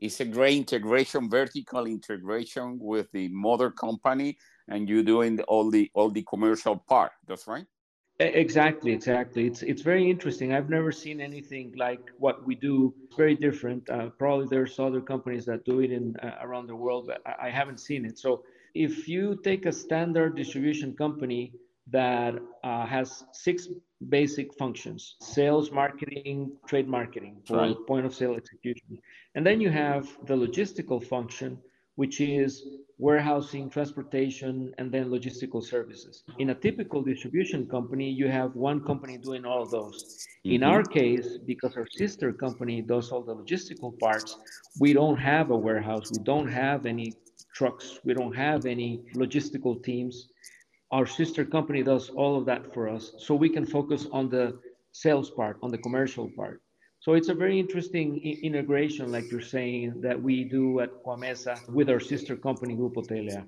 It's 0.00 0.20
a 0.20 0.24
great 0.24 0.56
integration, 0.56 1.30
vertical 1.30 1.86
integration 1.86 2.78
with 2.80 3.06
the 3.12 3.28
mother 3.28 3.70
company, 3.70 4.36
and 4.68 4.88
you 4.88 5.02
doing 5.02 5.40
all 5.42 5.70
the 5.70 5.90
all 5.94 6.10
the 6.10 6.24
commercial 6.28 6.76
part. 6.76 7.12
That's 7.28 7.46
right. 7.46 7.66
Exactly, 8.20 8.92
exactly. 8.92 9.46
It's 9.46 9.62
it's 9.62 9.82
very 9.82 10.08
interesting. 10.08 10.52
I've 10.52 10.70
never 10.70 10.92
seen 10.92 11.20
anything 11.20 11.74
like 11.76 12.12
what 12.18 12.46
we 12.46 12.54
do. 12.54 12.94
It's 13.06 13.16
very 13.16 13.34
different. 13.34 13.90
Uh, 13.90 14.10
probably 14.10 14.46
there's 14.48 14.78
other 14.78 15.00
companies 15.00 15.44
that 15.46 15.64
do 15.64 15.80
it 15.80 15.90
in 15.90 16.14
uh, 16.22 16.36
around 16.40 16.68
the 16.68 16.76
world, 16.76 17.08
but 17.08 17.20
I, 17.26 17.48
I, 17.48 17.50
haven't 17.50 17.80
seen 17.80 18.04
it. 18.04 18.16
So 18.16 18.44
if 18.72 19.08
you 19.08 19.40
take 19.42 19.66
a 19.66 19.72
standard 19.72 20.36
distribution 20.36 20.94
company, 20.94 21.54
that 21.90 22.34
uh, 22.62 22.86
has 22.86 23.24
six 23.32 23.68
basic 24.08 24.54
functions 24.54 25.16
sales 25.20 25.70
marketing 25.70 26.50
trade 26.66 26.88
marketing 26.88 27.40
for 27.46 27.56
right. 27.56 27.76
point 27.86 28.04
of 28.04 28.14
sale 28.14 28.34
execution 28.34 28.98
and 29.34 29.46
then 29.46 29.60
you 29.60 29.70
have 29.70 30.06
the 30.26 30.34
logistical 30.34 31.02
function 31.02 31.58
which 31.96 32.20
is 32.20 32.66
warehousing 32.98 33.68
transportation 33.70 34.72
and 34.78 34.92
then 34.92 35.10
logistical 35.10 35.62
services. 35.62 36.22
In 36.38 36.50
a 36.50 36.54
typical 36.54 37.02
distribution 37.02 37.66
company 37.66 38.08
you 38.10 38.28
have 38.28 38.54
one 38.54 38.84
company 38.84 39.18
doing 39.18 39.44
all 39.44 39.62
of 39.62 39.70
those. 39.70 40.26
Mm-hmm. 40.44 40.56
in 40.56 40.62
our 40.62 40.82
case 40.82 41.38
because 41.46 41.74
our 41.76 41.86
sister 41.96 42.32
company 42.32 42.82
does 42.82 43.10
all 43.10 43.22
the 43.22 43.34
logistical 43.34 43.98
parts 43.98 44.36
we 44.78 44.92
don't 44.92 45.16
have 45.16 45.50
a 45.50 45.56
warehouse. 45.56 46.10
We 46.10 46.22
don't 46.24 46.48
have 46.48 46.84
any 46.86 47.14
trucks. 47.54 48.00
We 48.04 48.14
don't 48.14 48.34
have 48.34 48.66
any 48.66 49.02
logistical 49.14 49.82
teams. 49.82 50.28
Our 50.90 51.06
sister 51.06 51.44
company 51.44 51.82
does 51.82 52.10
all 52.10 52.36
of 52.36 52.44
that 52.46 52.74
for 52.74 52.88
us 52.88 53.12
so 53.18 53.34
we 53.34 53.48
can 53.48 53.64
focus 53.64 54.06
on 54.12 54.28
the 54.28 54.58
sales 54.92 55.30
part 55.30 55.58
on 55.62 55.70
the 55.70 55.78
commercial 55.78 56.30
part 56.36 56.62
so 57.04 57.12
it's 57.12 57.28
a 57.28 57.34
very 57.34 57.60
interesting 57.60 58.18
integration 58.42 59.12
like 59.12 59.30
you're 59.30 59.48
saying 59.56 60.00
that 60.00 60.20
we 60.20 60.42
do 60.42 60.80
at 60.80 60.90
Coamesa 61.04 61.54
with 61.68 61.90
our 61.90 62.00
sister 62.00 62.34
company 62.34 62.74
grupo 62.74 63.06
TLA 63.06 63.44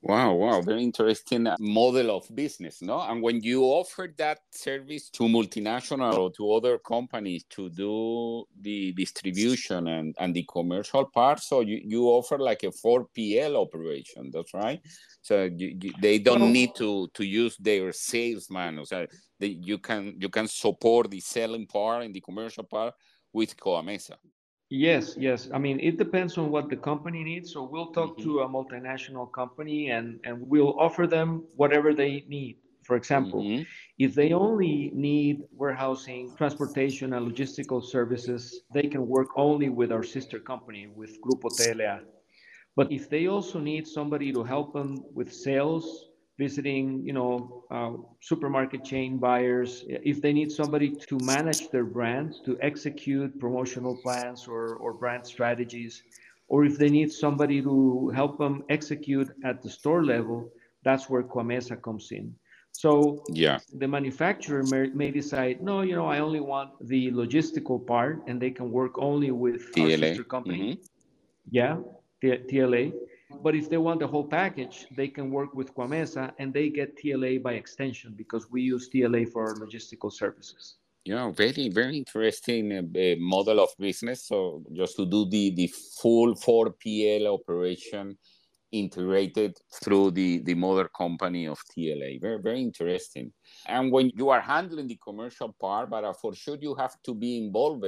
Wow, 0.00 0.34
wow, 0.34 0.60
very 0.60 0.84
interesting 0.84 1.48
uh, 1.48 1.56
model 1.58 2.16
of 2.16 2.32
business, 2.32 2.80
no? 2.80 3.00
And 3.00 3.20
when 3.20 3.42
you 3.42 3.64
offer 3.64 4.14
that 4.18 4.38
service 4.52 5.10
to 5.10 5.24
multinational 5.24 6.16
or 6.16 6.30
to 6.32 6.52
other 6.52 6.78
companies 6.78 7.44
to 7.50 7.68
do 7.68 8.44
the 8.60 8.92
distribution 8.92 9.88
and, 9.88 10.14
and 10.20 10.32
the 10.32 10.46
commercial 10.48 11.04
part, 11.04 11.40
so 11.40 11.62
you, 11.62 11.80
you 11.84 12.04
offer 12.04 12.38
like 12.38 12.62
a 12.62 12.68
4PL 12.68 13.56
operation, 13.56 14.30
that's 14.32 14.54
right? 14.54 14.80
So 15.20 15.50
you, 15.56 15.76
you, 15.82 15.92
they 16.00 16.20
don't 16.20 16.52
need 16.52 16.76
to, 16.76 17.08
to 17.14 17.24
use 17.24 17.56
their 17.56 17.90
salesman, 17.92 18.86
so 18.86 19.04
they, 19.40 19.48
you 19.48 19.78
can 19.78 20.14
you 20.20 20.28
can 20.28 20.46
support 20.46 21.10
the 21.10 21.20
selling 21.20 21.66
part 21.66 22.04
and 22.04 22.14
the 22.14 22.20
commercial 22.20 22.62
part 22.62 22.94
with 23.32 23.56
Coamesa. 23.56 24.14
Yes, 24.70 25.16
yes. 25.16 25.48
I 25.52 25.58
mean, 25.58 25.80
it 25.80 25.96
depends 25.96 26.36
on 26.36 26.50
what 26.50 26.68
the 26.68 26.76
company 26.76 27.24
needs. 27.24 27.52
So 27.52 27.62
we'll 27.62 27.92
talk 27.92 28.18
mm-hmm. 28.18 28.30
to 28.30 28.40
a 28.40 28.48
multinational 28.48 29.30
company 29.32 29.90
and, 29.90 30.20
and 30.24 30.46
we'll 30.46 30.78
offer 30.78 31.06
them 31.06 31.44
whatever 31.56 31.94
they 31.94 32.24
need. 32.28 32.58
For 32.82 32.96
example, 32.96 33.42
mm-hmm. 33.42 33.62
if 33.98 34.14
they 34.14 34.32
only 34.32 34.90
need 34.94 35.42
warehousing, 35.52 36.34
transportation, 36.36 37.12
and 37.12 37.30
logistical 37.30 37.82
services, 37.84 38.62
they 38.72 38.82
can 38.82 39.06
work 39.06 39.28
only 39.36 39.68
with 39.68 39.92
our 39.92 40.02
sister 40.02 40.38
company, 40.38 40.86
with 40.94 41.20
Grupo 41.20 41.50
TLA. 41.50 42.00
But 42.76 42.90
if 42.92 43.10
they 43.10 43.26
also 43.26 43.58
need 43.58 43.86
somebody 43.86 44.32
to 44.32 44.42
help 44.42 44.72
them 44.72 45.04
with 45.12 45.32
sales, 45.32 46.07
visiting, 46.38 47.02
you 47.04 47.12
know, 47.12 47.64
uh, 47.70 47.92
supermarket 48.20 48.84
chain 48.84 49.18
buyers, 49.18 49.84
if 49.88 50.22
they 50.22 50.32
need 50.32 50.52
somebody 50.52 50.94
to 50.94 51.18
manage 51.24 51.68
their 51.70 51.84
brands, 51.84 52.40
to 52.44 52.56
execute 52.62 53.38
promotional 53.40 53.96
plans 54.04 54.46
or, 54.46 54.76
or 54.76 54.92
brand 54.92 55.26
strategies, 55.26 56.02
or 56.46 56.64
if 56.64 56.78
they 56.78 56.88
need 56.88 57.12
somebody 57.12 57.60
to 57.60 58.08
help 58.14 58.38
them 58.38 58.62
execute 58.70 59.28
at 59.44 59.62
the 59.62 59.68
store 59.68 60.04
level, 60.04 60.50
that's 60.84 61.10
where 61.10 61.22
Coamesa 61.22 61.82
comes 61.82 62.12
in. 62.12 62.34
So 62.70 63.24
yeah, 63.32 63.58
the 63.74 63.88
manufacturer 63.88 64.62
may, 64.62 64.88
may, 64.94 65.10
decide, 65.10 65.60
no, 65.60 65.82
you 65.82 65.96
know, 65.96 66.06
I 66.06 66.20
only 66.20 66.38
want 66.38 66.70
the 66.86 67.10
logistical 67.10 67.84
part, 67.84 68.22
and 68.28 68.40
they 68.40 68.50
can 68.50 68.70
work 68.70 68.92
only 68.98 69.32
with 69.32 69.72
TLA. 69.74 69.82
our 69.82 69.98
sister 69.98 70.24
company. 70.24 70.74
Mm-hmm. 70.74 70.82
Yeah, 71.50 71.78
TLA. 72.22 72.92
But 73.42 73.54
if 73.54 73.68
they 73.68 73.76
want 73.76 74.00
the 74.00 74.06
whole 74.06 74.26
package, 74.26 74.86
they 74.96 75.08
can 75.08 75.30
work 75.30 75.54
with 75.54 75.74
Coamesa 75.74 76.32
and 76.38 76.52
they 76.52 76.70
get 76.70 76.96
TLA 76.96 77.42
by 77.42 77.54
extension 77.54 78.14
because 78.16 78.50
we 78.50 78.62
use 78.62 78.88
TLA 78.88 79.30
for 79.30 79.48
our 79.48 79.54
logistical 79.54 80.12
services. 80.12 80.76
Yeah, 81.04 81.30
very, 81.30 81.68
very 81.68 81.98
interesting 81.98 82.72
uh, 82.72 83.14
model 83.18 83.60
of 83.60 83.70
business. 83.78 84.26
So 84.26 84.62
just 84.72 84.96
to 84.96 85.06
do 85.06 85.28
the, 85.28 85.54
the 85.54 85.72
full 86.00 86.34
4PL 86.34 87.26
operation 87.26 88.16
integrated 88.72 89.56
through 89.82 90.10
the, 90.10 90.42
the 90.42 90.54
mother 90.54 90.88
company 90.96 91.46
of 91.46 91.58
TLA. 91.70 92.20
Very, 92.20 92.40
very 92.42 92.60
interesting. 92.60 93.32
And 93.66 93.90
when 93.90 94.10
you 94.14 94.28
are 94.30 94.40
handling 94.40 94.88
the 94.88 94.98
commercial 95.02 95.54
part, 95.58 95.90
but 95.90 96.04
uh, 96.04 96.12
for 96.12 96.34
sure 96.34 96.58
you 96.60 96.74
have 96.74 96.96
to 97.04 97.14
be 97.14 97.38
involved 97.38 97.86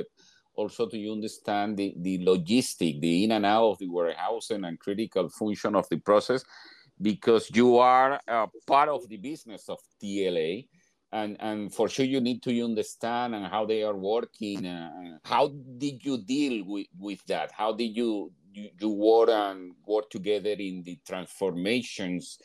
also 0.55 0.87
to 0.87 1.13
understand 1.13 1.77
the, 1.77 1.95
the 1.99 2.19
logistic, 2.19 3.01
the 3.01 3.25
in 3.25 3.33
and 3.33 3.47
out 3.47 3.71
of 3.71 3.79
the 3.79 3.89
warehousing 3.89 4.65
and 4.65 4.79
critical 4.79 5.29
function 5.29 5.75
of 5.75 5.89
the 5.89 5.97
process, 5.99 6.45
because 7.01 7.51
you 7.55 7.79
are 7.79 8.21
part 8.67 8.89
of 8.89 9.09
the 9.09 9.17
business 9.17 9.69
of 9.69 9.79
TLA. 10.03 10.67
And, 11.13 11.37
and 11.41 11.75
for 11.75 11.89
sure 11.89 12.05
you 12.05 12.21
need 12.21 12.41
to 12.45 12.65
understand 12.65 13.35
and 13.35 13.45
how 13.47 13.67
they 13.67 13.83
are 13.83 13.97
working. 13.97 14.65
Uh, 14.65 15.19
how 15.25 15.49
did 15.79 16.05
you 16.05 16.19
deal 16.19 16.65
with, 16.65 16.87
with 16.97 17.25
that? 17.27 17.51
How 17.51 17.73
did 17.73 17.97
you, 17.97 18.31
you, 18.53 18.69
you 18.79 18.89
work 18.91 19.29
and 19.29 19.73
work 19.87 20.09
together 20.09 20.51
in 20.51 20.83
the 20.85 20.99
transformations 21.05 22.39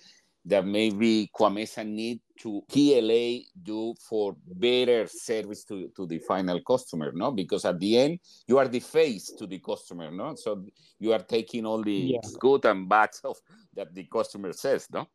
that 0.46 0.66
maybe 0.66 1.30
Coamesa 1.36 1.86
need 1.86 2.22
to 2.40 2.64
TLA 2.70 3.46
do 3.64 3.94
for 4.00 4.36
better 4.46 5.08
service 5.08 5.64
to, 5.66 5.90
to 5.96 6.06
the 6.06 6.20
final 6.20 6.60
customer, 6.62 7.12
no? 7.14 7.32
Because 7.32 7.66
at 7.66 7.80
the 7.80 7.98
end, 7.98 8.20
you 8.48 8.58
are 8.58 8.68
the 8.68 8.80
face 8.80 9.32
to 9.38 9.48
the 9.48 9.60
customer, 9.60 10.12
no? 10.12 10.36
So 10.36 10.66
you 11.00 11.14
are 11.14 11.20
taking 11.20 11.66
all 11.66 11.82
the 11.82 11.94
yeah. 11.94 12.20
good 12.40 12.66
and 12.66 12.88
bad 12.90 13.10
of 13.24 13.38
that 13.74 13.94
the 13.94 14.04
customer 14.04 14.54
says, 14.54 14.88
no? 14.92 15.08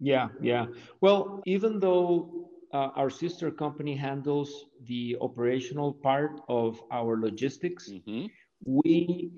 Yeah, 0.00 0.28
yeah. 0.40 0.66
Well, 1.00 1.42
even 1.46 1.80
though 1.80 2.50
uh, 2.72 2.90
our 2.94 3.10
sister 3.10 3.50
company 3.50 3.96
handles 3.96 4.66
the 4.84 5.16
operational 5.20 5.92
part 5.92 6.40
of 6.48 6.80
our 6.92 7.18
logistics, 7.18 7.90
mm-hmm. 7.90 8.26
we 8.64 9.30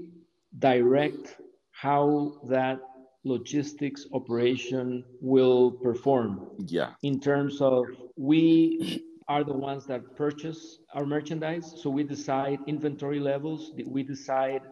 direct 0.59 1.37
how 1.71 2.41
that 2.49 2.81
logistics 3.25 4.07
operation 4.13 5.05
will 5.21 5.73
perform. 5.73 6.51
Yeah. 6.67 6.93
In 7.03 7.21
terms 7.21 7.61
of 7.61 7.87
we 8.17 9.03
are 9.29 9.45
the 9.45 9.53
ones 9.53 9.87
that 9.87 10.17
purchase 10.17 10.79
our 10.95 11.07
merchandise, 11.07 11.75
so 11.81 11.91
we 11.91 12.03
decide 12.03 12.59
inventory 12.67 13.21
levels, 13.21 13.73
we 13.87 14.03
decide 14.03 14.63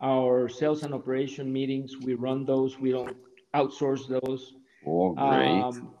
our 0.00 0.48
sales 0.48 0.82
and 0.82 0.94
operation 0.94 1.52
meetings, 1.52 1.96
we 2.02 2.14
run 2.14 2.44
those, 2.44 2.78
we 2.78 2.92
don't 2.92 3.16
outsource 3.54 4.06
those. 4.08 4.52
Oh, 4.86 5.14
great. 5.14 5.60
Um, 5.60 5.94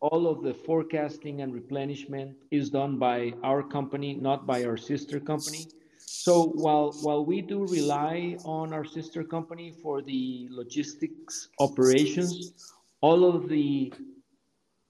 all 0.00 0.26
of 0.26 0.42
the 0.42 0.54
forecasting 0.54 1.42
and 1.42 1.52
replenishment 1.52 2.36
is 2.50 2.70
done 2.70 2.98
by 2.98 3.32
our 3.44 3.62
company, 3.62 4.14
not 4.14 4.46
by 4.46 4.64
our 4.64 4.76
sister 4.76 5.20
company. 5.20 5.66
So 6.12 6.48
while 6.56 6.90
while 7.02 7.24
we 7.24 7.40
do 7.40 7.64
rely 7.66 8.36
on 8.44 8.72
our 8.72 8.84
sister 8.84 9.22
company 9.22 9.70
for 9.70 10.02
the 10.02 10.48
logistics 10.50 11.50
operations, 11.60 12.52
all 13.00 13.24
of 13.24 13.48
the 13.48 13.94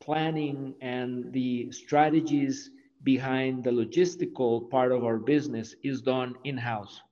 planning 0.00 0.74
and 0.80 1.30
the 1.30 1.70
strategies 1.72 2.70
behind 3.02 3.64
the 3.64 3.70
logistical 3.70 4.70
part 4.70 4.92
of 4.92 5.04
our 5.04 5.18
business 5.18 5.74
is 5.82 6.00
done 6.00 6.36
in-house. 6.44 7.02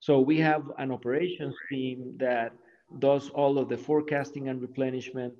So 0.00 0.18
we 0.18 0.36
have 0.40 0.72
an 0.78 0.90
operations 0.90 1.54
team 1.68 2.16
that 2.18 2.52
does 2.98 3.30
all 3.30 3.56
of 3.58 3.68
the 3.68 3.78
forecasting 3.78 4.48
and 4.48 4.60
replenishment. 4.60 5.34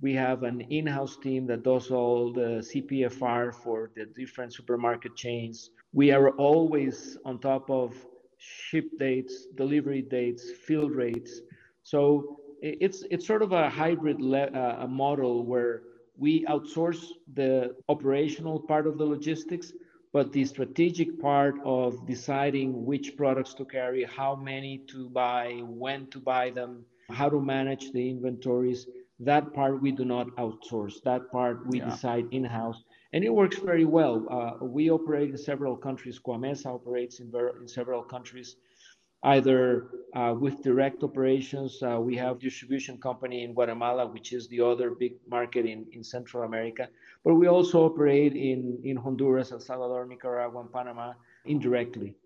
We 0.00 0.14
have 0.14 0.44
an 0.44 0.62
in-house 0.62 1.18
team 1.18 1.46
that 1.48 1.62
does 1.62 1.90
all 1.90 2.32
the 2.32 2.64
CPFR 2.70 3.54
for 3.54 3.90
the 3.94 4.06
different 4.06 4.54
supermarket 4.54 5.14
chains 5.14 5.70
we 5.92 6.10
are 6.12 6.30
always 6.30 7.16
on 7.24 7.38
top 7.38 7.70
of 7.70 7.94
ship 8.38 8.86
dates, 8.98 9.46
delivery 9.54 10.02
dates, 10.02 10.50
fill 10.66 10.88
rates. 10.88 11.40
So 11.82 12.38
it's 12.62 13.04
it's 13.10 13.26
sort 13.26 13.42
of 13.42 13.52
a 13.52 13.68
hybrid 13.68 14.20
le- 14.20 14.52
uh, 14.52 14.86
model 14.88 15.44
where 15.44 15.82
we 16.16 16.44
outsource 16.44 17.06
the 17.34 17.74
operational 17.88 18.60
part 18.60 18.86
of 18.86 18.98
the 18.98 19.04
logistics, 19.04 19.72
but 20.12 20.32
the 20.32 20.44
strategic 20.44 21.18
part 21.20 21.54
of 21.64 22.06
deciding 22.06 22.84
which 22.84 23.16
products 23.16 23.54
to 23.54 23.64
carry, 23.64 24.04
how 24.04 24.36
many 24.36 24.78
to 24.88 25.08
buy, 25.08 25.60
when 25.64 26.06
to 26.08 26.20
buy 26.20 26.50
them, 26.50 26.84
how 27.10 27.28
to 27.28 27.40
manage 27.40 27.90
the 27.92 28.10
inventories, 28.10 28.86
that 29.18 29.52
part 29.54 29.80
we 29.80 29.92
do 29.92 30.04
not 30.04 30.28
outsource. 30.36 31.02
That 31.04 31.30
part 31.32 31.66
we 31.66 31.78
yeah. 31.78 31.88
decide 31.90 32.26
in 32.30 32.44
house 32.44 32.84
and 33.12 33.24
it 33.24 33.32
works 33.32 33.58
very 33.58 33.84
well. 33.84 34.26
Uh, 34.30 34.64
we 34.64 34.90
operate 34.90 35.30
in 35.30 35.38
several 35.38 35.76
countries. 35.76 36.18
Coamesa 36.18 36.66
operates 36.66 37.20
in, 37.20 37.30
ver- 37.30 37.60
in 37.60 37.66
several 37.66 38.02
countries, 38.02 38.56
either 39.24 39.88
uh, 40.14 40.34
with 40.38 40.62
direct 40.62 41.02
operations. 41.02 41.82
Uh, 41.82 41.98
we 42.00 42.16
have 42.16 42.38
distribution 42.38 42.98
company 42.98 43.42
in 43.42 43.52
Guatemala, 43.52 44.06
which 44.06 44.32
is 44.32 44.48
the 44.48 44.60
other 44.60 44.90
big 44.90 45.14
market 45.28 45.66
in, 45.66 45.86
in 45.92 46.04
Central 46.04 46.44
America. 46.44 46.88
But 47.24 47.34
we 47.34 47.48
also 47.48 47.84
operate 47.84 48.34
in, 48.34 48.78
in 48.84 48.96
Honduras, 48.96 49.52
El 49.52 49.60
Salvador, 49.60 50.06
Nicaragua, 50.06 50.60
and 50.60 50.72
Panama 50.72 51.12
indirectly. 51.44 52.16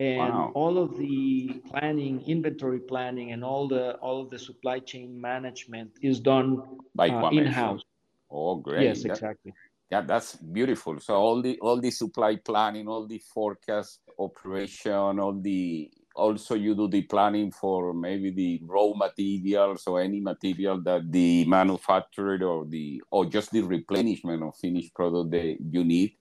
And 0.00 0.32
wow. 0.32 0.50
all 0.54 0.78
of 0.78 0.96
the 0.96 1.60
planning, 1.68 2.22
inventory 2.26 2.80
planning, 2.80 3.32
and 3.32 3.44
all 3.44 3.68
the 3.68 3.96
all 3.96 4.22
of 4.22 4.30
the 4.30 4.38
supply 4.38 4.78
chain 4.78 5.20
management 5.20 5.90
is 6.00 6.20
done 6.20 6.62
uh, 6.98 7.28
in 7.30 7.44
house. 7.44 7.84
Oh, 8.30 8.56
great. 8.56 8.84
Yes, 8.84 9.04
exactly. 9.04 9.52
That, 9.52 9.69
yeah, 9.90 10.02
that's 10.02 10.36
beautiful. 10.36 11.00
So 11.00 11.14
all 11.14 11.42
the 11.42 11.58
all 11.60 11.80
the 11.80 11.90
supply 11.90 12.36
planning, 12.36 12.86
all 12.86 13.06
the 13.06 13.18
forecast 13.18 14.00
operation, 14.18 15.18
all 15.18 15.40
the 15.40 15.90
also 16.14 16.54
you 16.54 16.74
do 16.74 16.88
the 16.88 17.02
planning 17.02 17.50
for 17.50 17.92
maybe 17.92 18.30
the 18.30 18.60
raw 18.64 18.92
materials 18.94 19.84
or 19.86 20.00
any 20.00 20.20
material 20.20 20.80
that 20.82 21.10
the 21.10 21.44
manufacturer 21.46 22.38
or 22.44 22.66
the 22.66 23.02
or 23.10 23.26
just 23.26 23.50
the 23.50 23.62
replenishment 23.62 24.42
of 24.42 24.56
finished 24.56 24.94
product 24.94 25.32
that 25.32 25.56
you 25.60 25.84
need. 25.84 26.12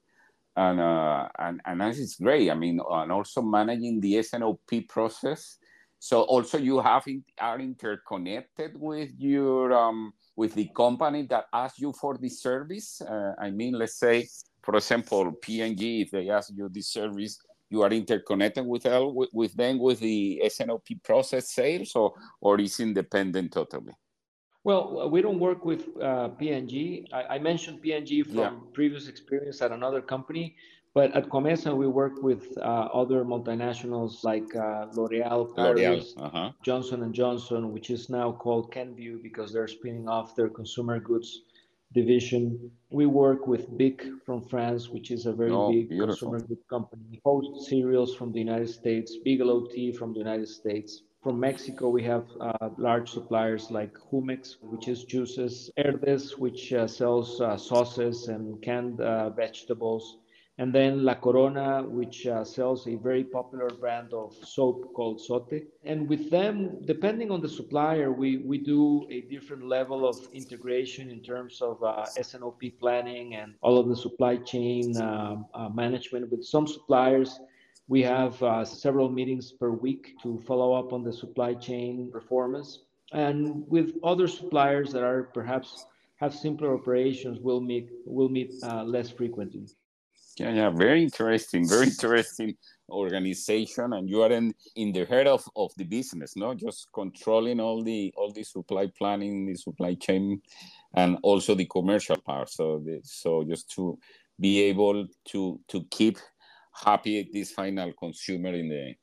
And 0.56 0.82
uh, 0.82 1.28
and 1.38 1.62
and 1.64 1.82
it's 1.84 2.16
great. 2.16 2.50
I 2.50 2.56
mean 2.56 2.80
and 2.90 3.12
also 3.12 3.44
managing 3.44 4.00
the 4.00 4.18
S&OP 4.18 4.88
process 4.90 5.60
so 6.00 6.22
also 6.24 6.58
you 6.58 6.80
have 6.80 7.06
are 7.40 7.60
interconnected 7.60 8.72
with 8.76 9.10
your 9.18 9.74
um, 9.74 10.14
with 10.36 10.54
the 10.56 10.70
company 10.76 11.24
that 11.24 11.46
asks 11.54 11.80
you 11.80 11.94
for 11.94 12.18
the 12.18 12.30
service 12.30 13.02
uh, 13.02 13.34
i 13.40 13.50
mean 13.50 13.74
let's 13.74 14.00
say 14.00 14.28
for 14.62 14.76
example 14.76 15.32
P&G 15.42 16.02
if 16.02 16.12
they 16.12 16.30
ask 16.30 16.52
you 16.56 16.70
this 16.70 16.90
service 16.90 17.40
you 17.70 17.82
are 17.84 17.92
interconnected 17.92 18.66
with, 18.66 18.86
with, 18.86 19.30
with 19.32 19.54
them 19.54 19.80
with 19.80 20.00
the 20.00 20.42
S&OP 20.44 20.88
process 21.04 21.52
sales 21.52 21.96
or, 21.96 22.14
or 22.42 22.60
is 22.60 22.80
independent 22.80 23.52
totally? 23.52 23.94
Well, 24.64 25.10
we 25.10 25.22
don't 25.22 25.40
work 25.40 25.64
with 25.64 25.88
uh, 26.02 26.30
P&G. 26.30 27.08
I, 27.14 27.36
I, 27.36 27.40
mentioned 27.40 27.82
P&G 27.82 28.24
from 28.24 28.38
yeah. 28.38 28.52
previous 28.74 29.08
experience 29.08 29.62
at 29.62 29.72
another 29.72 30.02
company, 30.02 30.56
but 30.94 31.16
at 31.16 31.30
Coamesa, 31.30 31.76
we 31.76 31.88
work 31.88 32.22
with 32.24 32.44
uh, 32.58 32.62
other 33.02 33.24
multinationals 33.24 34.24
like 34.24 34.50
uh, 34.56 34.88
L'Oreal, 34.96 35.56
Paris, 35.56 36.14
Uh-huh. 36.18 36.52
Johnson 36.64 37.04
and 37.04 37.14
Johnson, 37.14 37.72
which 37.74 37.90
is 37.90 38.10
now 38.10 38.32
called 38.32 38.72
Kenvue 38.74 39.22
because 39.22 39.54
they're 39.54 39.68
spinning 39.68 40.08
off 40.10 40.36
their 40.36 40.50
consumer 40.50 41.00
goods 41.00 41.42
division. 41.94 42.72
We 42.92 43.06
work 43.06 43.48
with 43.48 43.76
BIC 43.78 44.06
from 44.26 44.42
France, 44.42 44.90
which 44.90 45.10
is 45.12 45.26
a 45.26 45.34
very 45.34 45.52
oh, 45.52 45.72
big 45.72 45.90
beautiful. 45.90 46.32
consumer 46.32 46.40
good 46.48 46.68
company. 46.70 47.20
Post 47.24 47.68
cereals 47.70 48.16
from 48.16 48.32
the 48.32 48.40
United 48.40 48.70
States, 48.70 49.18
Bigelow 49.24 49.68
Tea 49.74 49.92
from 49.92 50.14
the 50.14 50.20
United 50.20 50.48
States. 50.48 51.04
From 51.24 51.40
Mexico, 51.40 51.90
we 51.90 52.04
have 52.04 52.26
uh, 52.40 52.70
large 52.78 53.10
suppliers 53.12 53.70
like 53.72 53.94
Jumex, 54.12 54.56
which 54.62 54.88
is 54.88 55.04
juices, 55.04 55.70
Herdez, 55.78 56.38
which 56.38 56.72
uh, 56.74 56.88
sells 56.88 57.42
uh, 57.42 57.58
sauces 57.58 58.28
and 58.30 58.62
canned 58.62 59.02
uh, 59.02 59.30
vegetables, 59.32 60.18
and 60.60 60.74
then 60.74 61.06
La 61.06 61.16
Corona, 61.16 61.84
which 61.84 62.28
uh, 62.28 62.44
sells 62.44 62.86
a 62.86 62.96
very 62.96 63.24
popular 63.24 63.70
brand 63.70 64.14
of 64.14 64.36
soap 64.44 64.94
called 64.94 65.22
Zote. 65.26 65.66
And 65.86 66.08
with 66.10 66.30
them, 66.30 66.82
depending 66.84 67.32
on 67.32 67.40
the 67.40 67.48
supplier, 67.48 68.12
we, 68.12 68.40
we 68.40 68.58
do 68.58 69.08
a 69.10 69.22
different 69.22 69.66
level 69.66 70.06
of 70.06 70.18
integration 70.34 71.10
in 71.10 71.22
terms 71.22 71.62
of 71.62 71.82
uh, 71.82 72.06
S&OP 72.18 72.62
planning 72.78 73.36
and 73.36 73.56
all 73.62 73.78
of 73.80 73.88
the 73.88 73.96
supply 73.96 74.36
chain 74.36 74.98
uh, 74.98 75.38
uh, 75.54 75.70
management. 75.70 76.30
With 76.30 76.44
some 76.44 76.68
suppliers, 76.68 77.40
we 77.88 78.02
have 78.02 78.44
uh, 78.44 78.66
several 78.66 79.10
meetings 79.10 79.54
per 79.54 79.70
week 79.70 80.16
to 80.24 80.40
follow 80.40 80.74
up 80.74 80.92
on 80.92 81.06
the 81.06 81.14
supply 81.14 81.54
chain 81.54 82.12
performance. 82.12 82.80
And 83.14 83.64
with 83.70 83.94
other 84.04 84.28
suppliers 84.28 84.92
that 84.92 85.04
are 85.04 85.24
perhaps 85.24 85.86
have 86.18 86.36
simpler 86.36 86.74
operations, 86.74 87.40
we'll 87.40 87.62
meet, 87.62 87.92
we'll 88.06 88.28
meet 88.28 88.56
uh, 88.64 88.84
less 88.84 89.10
frequently. 89.10 89.66
Yeah, 90.40 90.54
yeah, 90.54 90.70
very 90.70 91.04
interesting, 91.04 91.68
very 91.68 91.88
interesting 91.94 92.56
organization, 92.90 93.92
and 93.92 94.10
you 94.10 94.22
are 94.22 94.32
in, 94.32 94.54
in 94.78 94.94
the 94.94 95.06
head 95.06 95.28
of, 95.28 95.44
of 95.58 95.72
the 95.76 95.84
business, 95.84 96.38
no? 96.38 96.54
Just 96.54 96.88
controlling 96.94 97.60
all 97.60 97.84
the 97.84 98.14
all 98.16 98.32
the 98.32 98.44
supply 98.44 98.88
planning, 98.98 99.46
the 99.48 99.56
supply 99.56 99.96
chain, 99.96 100.42
and 100.96 101.18
also 101.24 101.56
the 101.56 101.66
commercial 101.66 102.16
part. 102.16 102.50
So, 102.50 102.82
the, 102.86 103.02
so 103.04 103.44
just 103.44 103.70
to 103.72 104.00
be 104.40 104.62
able 104.64 105.08
to 105.26 105.60
to 105.68 105.84
keep 105.92 106.18
happy 106.74 107.30
this 107.34 107.52
final 107.52 107.92
consumer 108.00 108.54
in 108.54 108.70
the 108.70 108.94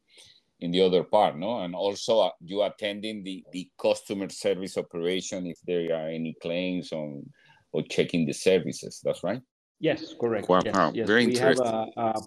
in 0.60 0.70
the 0.70 0.80
other 0.80 1.04
part, 1.04 1.36
no? 1.36 1.60
And 1.60 1.74
also 1.74 2.20
uh, 2.20 2.30
you 2.40 2.62
attending 2.62 3.22
the 3.24 3.44
the 3.52 3.68
customer 3.78 4.30
service 4.30 4.78
operation 4.78 5.46
if 5.46 5.58
there 5.66 5.94
are 5.94 6.08
any 6.08 6.34
claims 6.40 6.92
on 6.92 7.30
or 7.72 7.82
checking 7.90 8.24
the 8.24 8.32
services. 8.32 9.02
That's 9.04 9.22
right. 9.22 9.42
Yes, 9.78 10.14
correct. 10.18 10.48
Wow, 10.48 10.62
yes, 10.64 10.90
yes. 10.94 11.06
very 11.06 11.26
we 11.26 11.32
interesting. 11.32 11.66
Have 11.66 11.92
a, 11.96 12.00
a, 12.00 12.22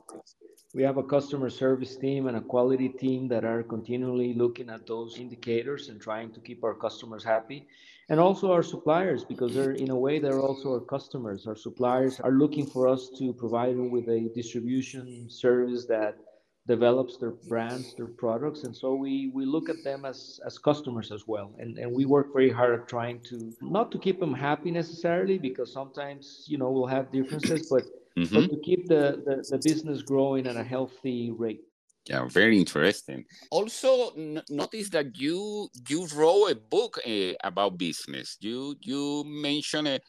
we 0.75 0.83
have 0.83 0.97
a 0.97 1.03
customer 1.03 1.49
service 1.49 1.95
team 1.95 2.27
and 2.27 2.37
a 2.37 2.41
quality 2.41 2.89
team 2.89 3.27
that 3.29 3.43
are 3.43 3.63
continually 3.63 4.35
looking 4.35 4.69
at 4.69 4.85
those 4.85 5.17
indicators 5.17 5.89
and 5.89 5.99
trying 5.99 6.31
to 6.33 6.39
keep 6.39 6.63
our 6.63 6.75
customers 6.75 7.23
happy. 7.23 7.67
And 8.09 8.19
also 8.19 8.51
our 8.51 8.63
suppliers, 8.63 9.23
because 9.23 9.53
they're 9.53 9.71
in 9.71 9.89
a 9.89 9.95
way 9.95 10.19
they're 10.19 10.39
also 10.39 10.73
our 10.73 10.79
customers. 10.79 11.47
Our 11.47 11.55
suppliers 11.55 12.19
are 12.19 12.31
looking 12.31 12.65
for 12.65 12.87
us 12.87 13.09
to 13.17 13.33
provide 13.33 13.75
them 13.75 13.91
with 13.91 14.07
a 14.09 14.29
distribution 14.33 15.27
service 15.29 15.85
that 15.85 16.17
develops 16.67 17.17
their 17.17 17.31
brands, 17.31 17.95
their 17.95 18.07
products, 18.07 18.63
and 18.63 18.75
so 18.75 18.93
we 18.93 19.31
we 19.33 19.45
look 19.45 19.69
at 19.69 19.83
them 19.83 20.05
as 20.05 20.39
as 20.45 20.57
customers 20.57 21.11
as 21.11 21.27
well, 21.27 21.53
and 21.59 21.77
and 21.77 21.91
we 21.91 22.05
work 22.05 22.33
very 22.33 22.51
hard 22.51 22.79
at 22.79 22.87
trying 22.87 23.19
to 23.21 23.51
not 23.61 23.91
to 23.91 23.97
keep 23.97 24.19
them 24.19 24.33
happy 24.33 24.71
necessarily 24.71 25.37
because 25.37 25.71
sometimes 25.71 26.45
you 26.47 26.57
know 26.57 26.69
we'll 26.69 26.85
have 26.97 27.11
differences, 27.11 27.69
but 27.69 27.83
mm-hmm. 28.17 28.35
but 28.35 28.49
to 28.49 28.57
keep 28.63 28.87
the, 28.87 29.21
the 29.25 29.35
the 29.49 29.59
business 29.63 30.01
growing 30.01 30.47
at 30.47 30.55
a 30.55 30.63
healthy 30.63 31.31
rate. 31.31 31.61
Yeah, 32.05 32.27
very 32.27 32.57
interesting. 32.57 33.25
Also, 33.51 34.11
n- 34.15 34.41
notice 34.49 34.89
that 34.89 35.17
you 35.17 35.69
you 35.87 36.07
wrote 36.15 36.47
a 36.51 36.55
book 36.55 36.99
uh, 37.05 37.33
about 37.43 37.77
business. 37.77 38.37
You 38.39 38.75
you 38.81 39.23
mentioned. 39.25 39.87
Uh, 39.87 39.99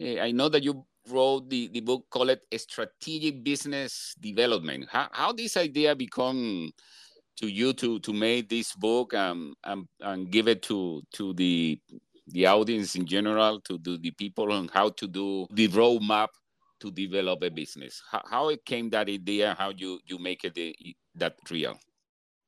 I 0.00 0.32
know 0.32 0.48
that 0.48 0.62
you 0.62 0.84
wrote 1.08 1.48
the, 1.48 1.68
the 1.68 1.80
book 1.80 2.06
called 2.10 2.36
strategic 2.56 3.42
business 3.42 4.14
development. 4.20 4.88
How, 4.90 5.08
how 5.12 5.32
this 5.32 5.56
idea 5.56 5.94
become 5.94 6.72
to 7.36 7.48
you 7.48 7.72
to 7.74 8.00
to 8.00 8.12
make 8.12 8.48
this 8.48 8.74
book 8.74 9.14
um, 9.14 9.54
and, 9.64 9.86
and 10.00 10.30
give 10.30 10.48
it 10.48 10.62
to 10.62 11.02
to 11.12 11.34
the 11.34 11.78
the 12.28 12.46
audience 12.46 12.96
in 12.96 13.06
general 13.06 13.60
to 13.60 13.78
do 13.78 13.98
the 13.98 14.10
people 14.10 14.52
on 14.52 14.68
how 14.72 14.88
to 14.90 15.06
do 15.06 15.46
the 15.50 15.68
roadmap 15.68 16.28
to 16.80 16.90
develop 16.90 17.42
a 17.42 17.50
business? 17.50 18.02
How, 18.10 18.22
how 18.28 18.48
it 18.48 18.64
came 18.64 18.90
that 18.90 19.08
idea 19.08 19.54
how 19.58 19.70
you 19.70 20.00
you 20.04 20.18
make 20.18 20.44
it 20.44 20.54
the, 20.54 20.74
that 21.14 21.36
real 21.50 21.78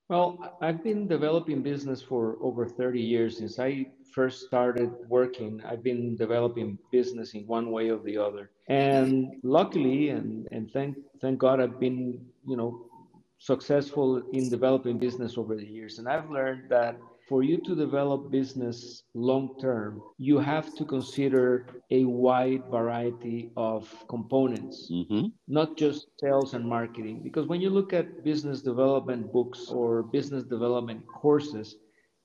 well 0.09 0.57
i've 0.63 0.83
been 0.83 1.07
developing 1.07 1.63
business 1.63 2.03
for 2.03 2.37
over 2.43 2.67
30 2.67 3.01
years 3.01 3.39
since 3.39 3.59
i 3.59 3.87
first 4.19 4.47
started 4.47 4.91
working, 5.09 5.63
I've 5.65 5.83
been 5.83 6.17
developing 6.17 6.79
business 6.91 7.35
in 7.35 7.47
one 7.47 7.71
way 7.71 7.91
or 7.91 7.99
the 7.99 8.19
other. 8.19 8.51
And 8.69 9.37
luckily, 9.43 10.11
and, 10.11 10.49
and 10.51 10.71
thank, 10.73 10.97
thank 11.21 11.39
God, 11.39 11.61
I've 11.61 11.79
been, 11.81 12.21
you 12.47 12.57
know, 12.57 12.87
successful 13.39 14.23
in 14.33 14.49
developing 14.51 14.99
business 14.99 15.39
over 15.39 15.55
the 15.55 15.65
years. 15.67 15.99
And 15.99 16.09
I've 16.09 16.31
learned 16.31 16.69
that 16.71 16.99
for 17.29 17.43
you 17.43 17.59
to 17.59 17.75
develop 17.75 18.31
business 18.31 19.03
long 19.15 19.55
term, 19.61 20.03
you 20.17 20.39
have 20.39 20.75
to 20.77 20.85
consider 20.85 21.67
a 21.91 22.05
wide 22.05 22.63
variety 22.71 23.51
of 23.57 23.93
components, 24.09 24.91
mm-hmm. 24.91 25.27
not 25.47 25.77
just 25.77 26.07
sales 26.19 26.55
and 26.55 26.65
marketing. 26.65 27.21
Because 27.23 27.47
when 27.47 27.61
you 27.61 27.71
look 27.71 27.93
at 27.93 28.25
business 28.25 28.63
development 28.63 29.33
books 29.33 29.69
or 29.69 30.03
business 30.03 30.45
development 30.45 31.03
courses, 31.07 31.77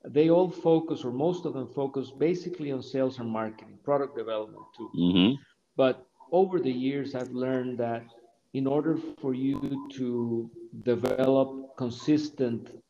they 0.06 0.30
all 0.30 0.50
focus, 0.50 1.04
or 1.04 1.12
most 1.12 1.46
of 1.46 1.54
them 1.54 1.68
focus, 1.68 2.12
basically 2.12 2.72
on 2.72 2.82
sales 2.82 3.20
and 3.20 3.30
marketing, 3.30 3.78
product 3.84 4.18
development 4.18 4.66
too. 4.78 4.90
Mm-hmm. 4.98 5.36
But 5.76 6.06
over 6.32 6.60
the 6.60 6.72
years, 6.72 7.16
I've 7.16 7.32
learned 7.32 7.78
that 7.80 8.06
in 8.54 8.68
order 8.68 8.98
for 9.22 9.34
you 9.34 9.88
to 9.94 10.50
develop 10.84 11.76
consistent 11.78 12.83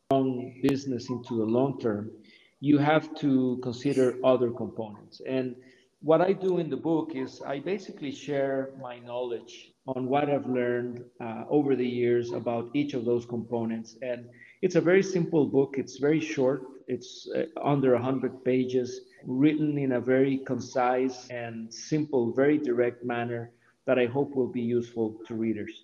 business 0.62 1.10
into 1.10 1.38
the 1.38 1.46
long 1.46 1.80
term, 1.80 2.12
you 2.60 2.78
have 2.78 3.14
to 3.16 3.60
consider 3.62 4.16
other 4.24 4.50
components. 4.52 5.22
And 5.28 5.56
what 6.02 6.22
I 6.22 6.34
do 6.34 6.60
in 6.60 6.70
the 6.70 6.78
book 6.78 7.12
is 7.16 7.42
I 7.42 7.60
basically 7.60 8.12
share 8.12 8.72
my 8.82 9.00
knowledge 9.00 9.72
on 9.88 10.08
what 10.08 10.30
I've 10.30 10.46
learned 10.46 11.04
uh, 11.22 11.44
over 11.50 11.76
the 11.76 11.88
years 11.88 12.32
about 12.32 12.70
each 12.74 12.94
of 12.94 13.06
those 13.06 13.26
components. 13.26 13.98
And 14.02 14.26
it's 14.62 14.76
a 14.76 14.82
very 14.82 15.04
simple 15.04 15.46
book. 15.46 15.76
It's 15.78 15.98
very 15.98 16.20
short. 16.20 16.62
It's 16.88 17.28
uh, 17.36 17.46
under 17.62 17.94
100 17.94 18.44
pages, 18.44 19.02
written 19.26 19.78
in 19.78 19.94
a 19.94 20.02
very 20.02 20.38
concise 20.38 21.28
and 21.30 21.74
simple, 21.74 22.34
very 22.34 22.58
direct 22.58 23.04
manner 23.06 23.52
that 23.86 23.98
I 23.98 24.06
hope 24.06 24.36
will 24.36 24.52
be 24.52 24.62
useful 24.62 25.18
to 25.28 25.36
readers. 25.36 25.84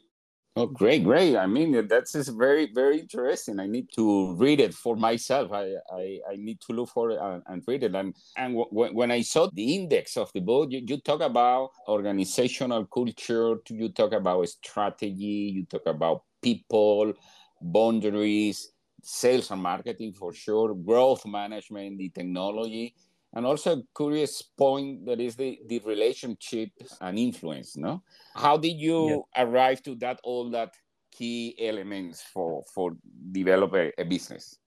Oh, 0.59 0.65
great, 0.67 1.05
great. 1.05 1.37
I 1.37 1.47
mean, 1.47 1.87
that's 1.87 2.11
just 2.11 2.37
very, 2.37 2.65
very 2.73 2.99
interesting. 2.99 3.59
I 3.61 3.67
need 3.67 3.87
to 3.95 4.33
read 4.35 4.59
it 4.59 4.73
for 4.73 4.97
myself. 4.97 5.53
I, 5.53 5.75
I, 5.89 6.19
I 6.31 6.35
need 6.35 6.59
to 6.61 6.73
look 6.73 6.89
for 6.89 7.11
it 7.11 7.19
and, 7.21 7.41
and 7.47 7.63
read 7.65 7.83
it. 7.83 7.95
And, 7.95 8.13
and 8.35 8.57
w- 8.57 8.93
when 8.93 9.09
I 9.09 9.21
saw 9.21 9.47
the 9.53 9.75
index 9.75 10.17
of 10.17 10.33
the 10.33 10.41
book, 10.41 10.69
you, 10.71 10.81
you 10.85 10.97
talk 10.97 11.21
about 11.21 11.69
organizational 11.87 12.85
culture, 12.87 13.55
you 13.69 13.89
talk 13.89 14.11
about 14.11 14.49
strategy, 14.49 15.53
you 15.55 15.65
talk 15.65 15.85
about 15.85 16.23
people, 16.41 17.13
boundaries, 17.61 18.73
sales 19.01 19.51
and 19.51 19.63
marketing 19.63 20.11
for 20.11 20.33
sure, 20.33 20.73
growth 20.75 21.25
management, 21.25 21.97
the 21.99 22.09
technology. 22.09 22.95
And 23.33 23.45
also 23.45 23.77
a 23.77 23.83
curious 23.95 24.41
point 24.41 25.05
that 25.05 25.19
is 25.19 25.35
the, 25.35 25.59
the 25.67 25.79
relationship 25.85 26.69
and 27.01 27.17
influence 27.17 27.77
no? 27.77 28.03
How 28.35 28.57
did 28.57 28.77
you 28.79 29.25
yeah. 29.35 29.43
arrive 29.43 29.83
to 29.83 29.95
that 29.95 30.19
all 30.23 30.49
that 30.51 30.73
key 31.11 31.55
elements 31.59 32.21
for 32.21 32.63
for 32.73 32.95
develop 33.31 33.73
a, 33.73 33.91
a 33.99 34.05
business? 34.05 34.57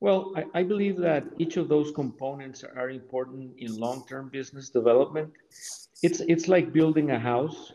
Well 0.00 0.32
I, 0.36 0.60
I, 0.60 0.62
believe 0.62 0.96
that 0.98 1.24
each 1.38 1.56
of 1.56 1.68
those 1.68 1.90
components 1.92 2.64
are 2.64 2.88
important 2.88 3.52
in 3.58 3.76
long-term 3.76 4.30
business 4.30 4.70
development. 4.70 5.32
It's 6.02 6.20
it's 6.20 6.48
like 6.48 6.72
building 6.72 7.10
a 7.10 7.18
house. 7.18 7.72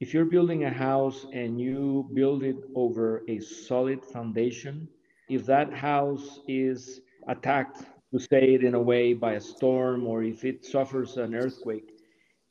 If 0.00 0.12
you're 0.12 0.30
building 0.36 0.64
a 0.64 0.70
house 0.70 1.26
and 1.32 1.60
you 1.60 2.10
build 2.12 2.42
it 2.42 2.56
over 2.74 3.22
a 3.28 3.38
solid 3.38 4.04
foundation 4.04 4.88
if 5.32 5.46
that 5.46 5.72
house 5.72 6.40
is 6.46 7.00
attacked 7.26 7.84
to 8.12 8.18
say 8.20 8.54
it 8.54 8.62
in 8.62 8.74
a 8.74 8.80
way, 8.80 9.14
by 9.14 9.32
a 9.34 9.40
storm 9.40 10.06
or 10.06 10.22
if 10.22 10.44
it 10.44 10.64
suffers 10.64 11.16
an 11.16 11.34
earthquake, 11.34 11.90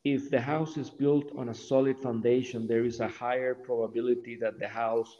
if 0.04 0.32
the 0.32 0.41
house 0.41 0.78
is 0.78 0.89
built 0.89 1.32
on 1.38 1.50
a 1.50 1.54
solid 1.54 2.00
foundation, 2.00 2.67
there 2.67 2.84
is 2.84 3.00
a 3.00 3.08
higher 3.08 3.54
probability 3.54 4.36
that 4.41 4.60
the 4.60 4.67
house 4.67 5.17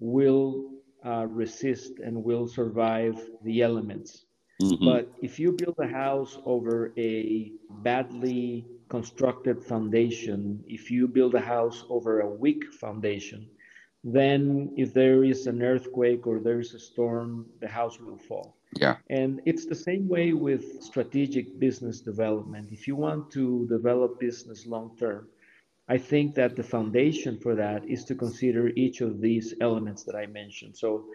will 0.00 0.72
uh, 1.04 1.26
resist 1.28 2.00
and 2.04 2.24
will 2.24 2.48
survive 2.48 3.16
the 3.44 3.62
elements. 3.62 4.24
Mm-hmm. 4.60 4.84
But 4.84 5.12
if 5.22 5.38
you 5.38 5.52
build 5.52 5.76
a 5.78 5.86
house 5.86 6.38
over 6.44 6.92
a 6.98 7.52
badly 7.82 8.66
constructed 8.88 9.62
foundation, 9.62 10.64
if 10.66 10.90
you 10.90 11.06
build 11.06 11.34
a 11.34 11.40
house 11.40 11.84
over 11.88 12.20
a 12.20 12.28
weak 12.28 12.72
foundation, 12.72 13.48
then 14.06 14.72
if 14.76 14.94
there 14.94 15.24
is 15.24 15.48
an 15.48 15.60
earthquake 15.62 16.28
or 16.28 16.38
there 16.38 16.60
is 16.60 16.74
a 16.74 16.78
storm, 16.78 17.44
the 17.60 17.66
house 17.66 17.98
will 17.98 18.18
fall. 18.18 18.56
Yeah. 18.78 18.96
And 19.10 19.40
it's 19.46 19.66
the 19.66 19.74
same 19.74 20.06
way 20.06 20.32
with 20.32 20.80
strategic 20.80 21.58
business 21.58 22.02
development. 22.02 22.68
If 22.70 22.86
you 22.86 22.94
want 22.94 23.32
to 23.32 23.66
develop 23.66 24.20
business 24.20 24.64
long 24.64 24.96
term, 24.96 25.26
I 25.88 25.98
think 25.98 26.36
that 26.36 26.54
the 26.54 26.62
foundation 26.62 27.40
for 27.40 27.56
that 27.56 27.84
is 27.88 28.04
to 28.04 28.14
consider 28.14 28.68
each 28.76 29.00
of 29.00 29.20
these 29.20 29.54
elements 29.60 30.04
that 30.04 30.14
I 30.14 30.26
mentioned. 30.26 30.76
So, 30.76 31.06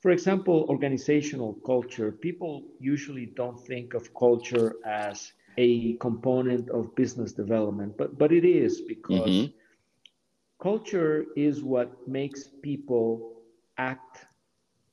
for 0.00 0.12
example, 0.12 0.66
organizational 0.68 1.54
culture, 1.66 2.12
people 2.12 2.62
usually 2.78 3.26
don't 3.26 3.58
think 3.66 3.94
of 3.94 4.14
culture 4.14 4.76
as 4.86 5.32
a 5.58 5.94
component 5.94 6.70
of 6.70 6.94
business 6.94 7.32
development, 7.32 7.96
but, 7.98 8.16
but 8.16 8.30
it 8.30 8.44
is 8.44 8.82
because. 8.82 9.30
Mm-hmm 9.30 9.56
culture 10.60 11.26
is 11.36 11.62
what 11.62 12.06
makes 12.06 12.48
people 12.62 13.42
act, 13.78 14.26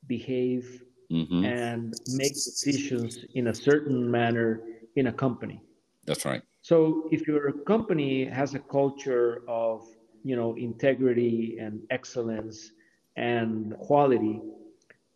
behave, 0.06 0.82
mm-hmm. 1.10 1.44
and 1.44 1.94
make 2.08 2.32
decisions 2.32 3.24
in 3.34 3.48
a 3.48 3.54
certain 3.54 4.10
manner 4.10 4.62
in 4.96 5.08
a 5.08 5.12
company. 5.12 5.62
That's 6.06 6.24
right. 6.24 6.42
So 6.62 7.08
if 7.12 7.26
your 7.26 7.52
company 7.52 8.24
has 8.24 8.54
a 8.54 8.58
culture 8.58 9.42
of, 9.48 9.86
you 10.24 10.36
know, 10.36 10.54
integrity 10.56 11.58
and 11.60 11.82
excellence 11.90 12.72
and 13.16 13.76
quality, 13.78 14.40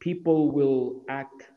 people 0.00 0.50
will 0.50 1.02
act 1.08 1.50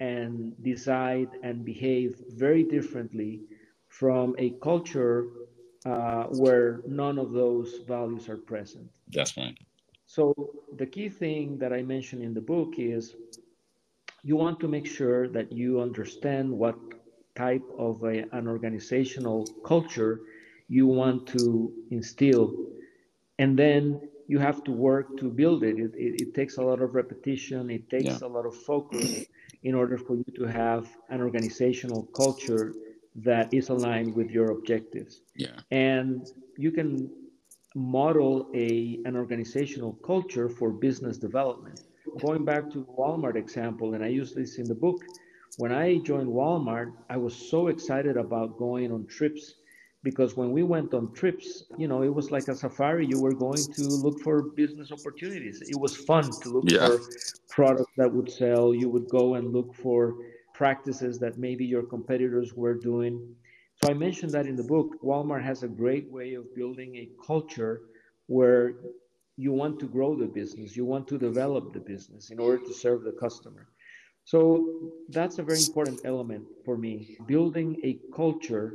and 0.00 0.52
decide 0.62 1.28
and 1.42 1.64
behave 1.64 2.20
very 2.30 2.64
differently 2.64 3.42
from 3.88 4.34
a 4.38 4.50
culture 4.62 5.26
uh, 5.84 6.24
where 6.24 6.80
none 6.86 7.18
of 7.18 7.32
those 7.32 7.80
values 7.86 8.28
are 8.28 8.36
present. 8.36 8.88
That's 9.08 9.36
right. 9.36 9.56
So 10.06 10.34
the 10.76 10.86
key 10.86 11.08
thing 11.08 11.58
that 11.58 11.72
I 11.72 11.82
mentioned 11.82 12.22
in 12.22 12.34
the 12.34 12.40
book 12.40 12.74
is 12.78 13.14
you 14.22 14.36
want 14.36 14.60
to 14.60 14.68
make 14.68 14.86
sure 14.86 15.28
that 15.28 15.50
you 15.52 15.80
understand 15.80 16.50
what 16.50 16.76
type 17.34 17.64
of 17.78 18.02
a, 18.04 18.24
an 18.32 18.46
organizational 18.46 19.46
culture 19.64 20.20
you 20.68 20.86
want 20.86 21.26
to 21.28 21.72
instill, 21.90 22.54
and 23.38 23.58
then 23.58 24.00
you 24.28 24.38
have 24.38 24.62
to 24.64 24.70
work 24.70 25.16
to 25.18 25.28
build 25.30 25.64
it. 25.64 25.78
It, 25.78 25.94
it, 25.94 26.22
it 26.22 26.34
takes 26.34 26.56
a 26.58 26.62
lot 26.62 26.80
of 26.80 26.94
repetition. 26.94 27.70
It 27.70 27.90
takes 27.90 28.04
yeah. 28.04 28.18
a 28.22 28.28
lot 28.28 28.46
of 28.46 28.54
focus 28.54 29.24
in 29.62 29.74
order 29.74 29.98
for 29.98 30.16
you 30.16 30.24
to 30.36 30.44
have 30.44 30.88
an 31.08 31.20
organizational 31.20 32.04
culture 32.14 32.74
that 33.16 33.52
is 33.52 33.68
aligned 33.68 34.14
with 34.14 34.30
your 34.30 34.50
objectives. 34.50 35.20
Yeah. 35.36 35.58
And 35.70 36.26
you 36.56 36.70
can 36.70 37.10
model 37.74 38.50
a 38.54 39.00
an 39.04 39.16
organizational 39.16 39.94
culture 40.04 40.48
for 40.48 40.70
business 40.70 41.18
development. 41.18 41.80
Going 42.20 42.44
back 42.44 42.70
to 42.72 42.84
Walmart 42.98 43.36
example, 43.36 43.94
and 43.94 44.04
I 44.04 44.08
use 44.08 44.34
this 44.34 44.58
in 44.58 44.66
the 44.66 44.74
book, 44.74 45.02
when 45.58 45.72
I 45.72 45.98
joined 45.98 46.28
Walmart, 46.28 46.92
I 47.08 47.16
was 47.16 47.34
so 47.34 47.68
excited 47.68 48.16
about 48.16 48.58
going 48.58 48.90
on 48.92 49.06
trips 49.06 49.54
because 50.02 50.36
when 50.36 50.50
we 50.50 50.62
went 50.62 50.94
on 50.94 51.12
trips, 51.12 51.64
you 51.78 51.86
know, 51.86 52.02
it 52.02 52.12
was 52.12 52.30
like 52.30 52.48
a 52.48 52.54
safari. 52.54 53.06
You 53.06 53.20
were 53.20 53.34
going 53.34 53.62
to 53.74 53.82
look 53.82 54.20
for 54.20 54.42
business 54.42 54.90
opportunities. 54.90 55.62
It 55.62 55.78
was 55.78 55.96
fun 55.96 56.24
to 56.42 56.48
look 56.48 56.64
yeah. 56.66 56.88
for 56.88 56.98
products 57.48 57.92
that 57.96 58.12
would 58.12 58.30
sell. 58.30 58.74
You 58.74 58.88
would 58.88 59.08
go 59.08 59.34
and 59.34 59.52
look 59.52 59.74
for 59.74 60.16
practices 60.64 61.18
that 61.18 61.34
maybe 61.46 61.64
your 61.74 61.84
competitors 61.94 62.48
were 62.62 62.76
doing. 62.90 63.14
So 63.78 63.90
I 63.92 63.94
mentioned 64.06 64.30
that 64.36 64.46
in 64.50 64.56
the 64.62 64.68
book. 64.74 64.88
Walmart 65.08 65.44
has 65.50 65.58
a 65.64 65.70
great 65.82 66.06
way 66.16 66.28
of 66.40 66.44
building 66.60 66.90
a 67.04 67.06
culture 67.30 67.74
where 68.36 68.64
you 69.44 69.50
want 69.62 69.74
to 69.82 69.86
grow 69.96 70.10
the 70.24 70.30
business, 70.40 70.76
you 70.80 70.84
want 70.94 71.04
to 71.12 71.16
develop 71.28 71.64
the 71.76 71.82
business 71.94 72.30
in 72.30 72.38
order 72.44 72.60
to 72.68 72.72
serve 72.84 73.00
the 73.08 73.16
customer. 73.24 73.64
So 74.32 74.42
that's 75.16 75.36
a 75.42 75.44
very 75.50 75.62
important 75.68 75.98
element 76.12 76.44
for 76.64 76.76
me 76.84 76.94
building 77.34 77.68
a 77.90 77.92
culture 78.22 78.68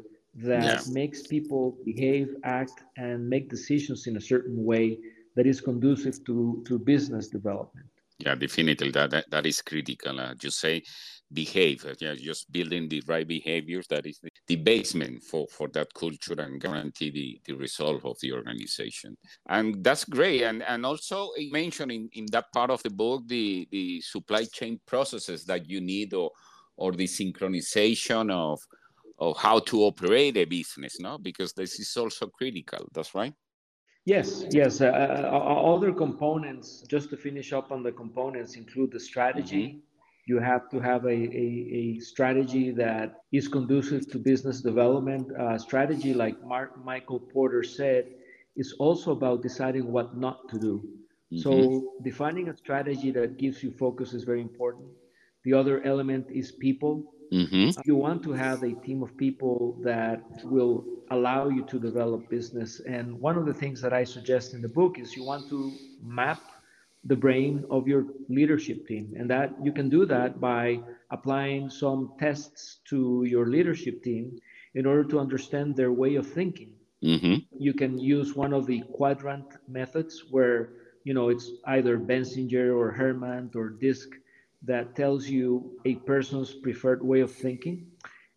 that 0.52 0.70
yeah. 0.70 0.94
makes 1.02 1.20
people 1.36 1.64
behave, 1.92 2.28
act, 2.60 2.78
and 3.06 3.16
make 3.36 3.46
decisions 3.58 4.00
in 4.10 4.14
a 4.18 4.24
certain 4.34 4.60
way 4.72 4.86
that 5.36 5.46
is 5.52 5.58
conducive 5.62 6.16
to, 6.26 6.36
to 6.68 6.74
business 6.94 7.26
development. 7.40 7.88
Yeah, 8.20 8.36
definitely. 8.36 8.92
That, 8.92 9.12
that, 9.12 9.26
that 9.30 9.46
is 9.46 9.62
critical. 9.62 10.20
Uh, 10.20 10.34
you 10.42 10.50
say 10.50 10.84
behave 11.34 11.86
yeah, 12.00 12.16
just 12.16 12.52
building 12.52 12.88
the 12.88 13.04
right 13.06 13.28
behaviors 13.28 13.88
that 13.88 14.06
is 14.06 14.20
the, 14.20 14.30
the 14.48 14.56
basement 14.56 15.22
for 15.24 15.46
for 15.48 15.68
that 15.70 15.94
culture 15.94 16.36
and 16.38 16.62
guarantee 16.62 17.12
the, 17.12 17.42
the 17.46 17.54
result 17.54 18.06
of 18.06 18.18
the 18.22 18.32
organization. 18.32 19.18
And 19.50 19.84
that's 19.84 20.06
great. 20.06 20.44
And 20.44 20.64
and 20.64 20.86
also 20.86 21.32
mentioning 21.52 22.10
in 22.14 22.28
that 22.32 22.46
part 22.54 22.72
of 22.72 22.82
the 22.84 22.90
book 22.90 23.24
the 23.28 23.68
the 23.72 24.02
supply 24.02 24.46
chain 24.46 24.80
processes 24.86 25.44
that 25.46 25.70
you 25.70 25.82
need 25.82 26.14
or 26.14 26.32
or 26.78 26.94
the 26.94 27.08
synchronization 27.08 28.32
of 28.32 28.62
of 29.20 29.36
how 29.38 29.60
to 29.60 29.82
operate 29.82 30.38
a 30.38 30.46
business 30.46 31.00
no? 31.00 31.18
Because 31.18 31.52
this 31.54 31.80
is 31.80 31.96
also 31.98 32.28
critical. 32.28 32.88
That's 32.94 33.14
right? 33.14 33.34
Yes, 34.06 34.46
yes. 34.52 34.80
Uh, 34.80 34.86
uh, 34.86 35.30
uh 35.34 35.76
other 35.76 35.92
components, 35.92 36.86
just 36.88 37.10
to 37.10 37.18
finish 37.18 37.52
up 37.52 37.74
on 37.74 37.84
the 37.84 37.92
components, 37.92 38.56
include 38.56 38.92
the 38.94 39.00
strategy, 39.02 39.68
mm-hmm 39.68 39.80
you 40.28 40.40
have 40.40 40.70
to 40.70 40.80
have 40.80 41.06
a, 41.06 41.20
a, 41.44 41.48
a 41.82 42.00
strategy 42.00 42.70
that 42.72 43.22
is 43.32 43.48
conducive 43.48 44.12
to 44.12 44.20
business 44.20 44.62
development. 44.62 45.32
Uh, 45.32 45.58
strategy, 45.58 46.14
like 46.14 46.36
Mark, 46.46 46.84
Michael 46.84 47.20
Porter 47.20 47.64
said, 47.64 48.08
is 48.58 48.74
also 48.74 49.12
about 49.12 49.42
deciding 49.42 49.90
what 49.90 50.18
not 50.18 50.50
to 50.50 50.60
do. 50.60 50.84
Mm-hmm. 51.32 51.40
So, 51.40 51.94
defining 52.04 52.50
a 52.50 52.58
strategy 52.58 53.10
that 53.12 53.38
gives 53.38 53.64
you 53.64 53.72
focus 53.72 54.14
is 54.14 54.24
very 54.26 54.42
important. 54.42 54.88
The 55.46 55.54
other 55.54 55.82
element 55.86 56.28
is 56.30 56.52
people. 56.52 57.14
Mm-hmm. 57.32 57.82
You 57.86 57.96
want 57.96 58.22
to 58.24 58.34
have 58.34 58.64
a 58.64 58.74
team 58.74 59.04
of 59.04 59.16
people 59.16 59.78
that 59.84 60.22
will 60.44 60.86
allow 61.12 61.48
you 61.48 61.64
to 61.66 61.80
develop 61.80 62.30
business. 62.30 62.82
And 62.82 63.18
one 63.20 63.38
of 63.38 63.46
the 63.46 63.54
things 63.54 63.82
that 63.82 63.94
I 63.94 64.04
suggest 64.04 64.54
in 64.54 64.62
the 64.62 64.70
book 64.70 65.00
is 65.00 65.16
you 65.16 65.24
want 65.24 65.48
to 65.50 65.72
map 66.04 66.42
the 67.04 67.16
brain 67.16 67.64
of 67.70 67.88
your 67.88 68.06
leadership 68.30 68.88
team. 68.88 69.14
And 69.18 69.30
that 69.30 69.54
you 69.64 69.72
can 69.72 69.90
do 69.90 70.06
that 70.06 70.40
by 70.40 70.80
applying 71.10 71.70
some 71.70 72.14
tests 72.20 72.80
to 72.90 73.24
your 73.24 73.48
leadership 73.48 74.04
team 74.04 74.40
in 74.76 74.86
order 74.86 75.04
to 75.06 75.20
understand 75.20 75.76
their 75.76 75.92
way 75.92 76.16
of 76.16 76.28
thinking. 76.28 76.74
Mm-hmm. 77.04 77.36
You 77.60 77.74
can 77.74 77.98
use 77.98 78.36
one 78.36 78.54
of 78.54 78.66
the 78.66 78.82
quadrant 78.94 79.46
methods 79.68 80.24
where 80.32 80.70
you 81.04 81.14
know 81.14 81.30
it's 81.30 81.52
either 81.66 81.98
Benziger 81.98 82.76
or 82.76 82.92
Herrmann 82.92 83.52
or 83.56 83.70
DISC 83.70 84.10
that 84.64 84.96
tells 84.96 85.28
you 85.28 85.80
a 85.86 85.96
person's 85.96 86.54
preferred 86.54 87.04
way 87.04 87.22
of 87.22 87.32
thinking. 87.32 87.88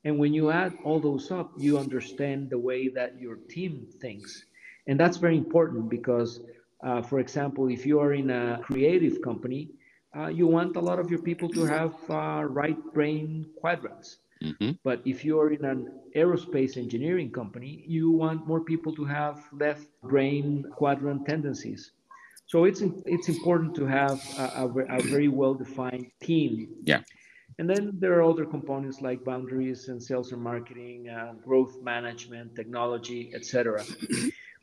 And 0.05 0.18
when 0.18 0.33
you 0.33 0.51
add 0.51 0.75
all 0.85 1.01
those 1.01 1.31
up, 1.31 1.53
you 1.59 1.79
understand 1.79 2.51
the 2.51 2.59
way 2.59 2.88
that 2.88 3.20
your 3.20 3.37
team 3.37 3.87
thinks. 4.01 4.44
And 4.87 4.99
that's 4.99 5.18
very 5.18 5.37
important 5.37 5.88
because 5.90 6.40
uh, 6.83 7.03
for 7.03 7.19
example, 7.19 7.69
if 7.69 7.85
you 7.85 8.01
are 8.01 8.14
in 8.14 8.31
a 8.31 8.61
creative 8.62 9.21
company, 9.23 9.71
uh, 10.16 10.27
you 10.27 10.47
want 10.47 10.77
a 10.77 10.81
lot 10.81 10.99
of 10.99 11.11
your 11.11 11.23
people 11.23 11.49
to 11.49 11.64
have 11.64 11.95
uh, 12.09 12.45
right 12.45 12.79
brain 12.93 13.47
quadrants. 13.57 14.19
Mm-hmm. 14.43 14.73
But 14.83 15.03
if 15.05 15.25
you're 15.25 15.53
in 15.53 15.64
an 15.64 15.93
aerospace 16.16 16.77
engineering 16.77 17.31
company, 17.31 17.85
you 17.87 18.11
want 18.11 18.47
more 18.47 18.61
people 18.61 18.95
to 18.97 19.05
have 19.05 19.38
left 19.53 19.87
brain 20.03 20.64
quadrant 20.73 21.27
tendencies. 21.27 21.93
So 22.47 22.64
it's 22.64 22.83
it's 23.07 23.29
important 23.29 23.75
to 23.77 23.87
have 23.87 24.19
a, 24.38 24.64
a, 24.64 24.99
a 24.99 25.03
very 25.03 25.29
well 25.29 25.55
defined 25.55 26.11
team. 26.21 26.69
Yeah. 26.85 27.03
And 27.59 27.69
then 27.69 27.93
there 27.99 28.14
are 28.14 28.23
other 28.23 28.47
components 28.47 29.03
like 29.03 29.23
boundaries 29.23 29.88
and 29.88 30.03
sales 30.03 30.33
and 30.33 30.40
marketing, 30.43 31.11
uh, 31.11 31.35
growth 31.45 31.77
management, 31.83 32.57
technology, 32.57 33.33
etc. 33.35 33.85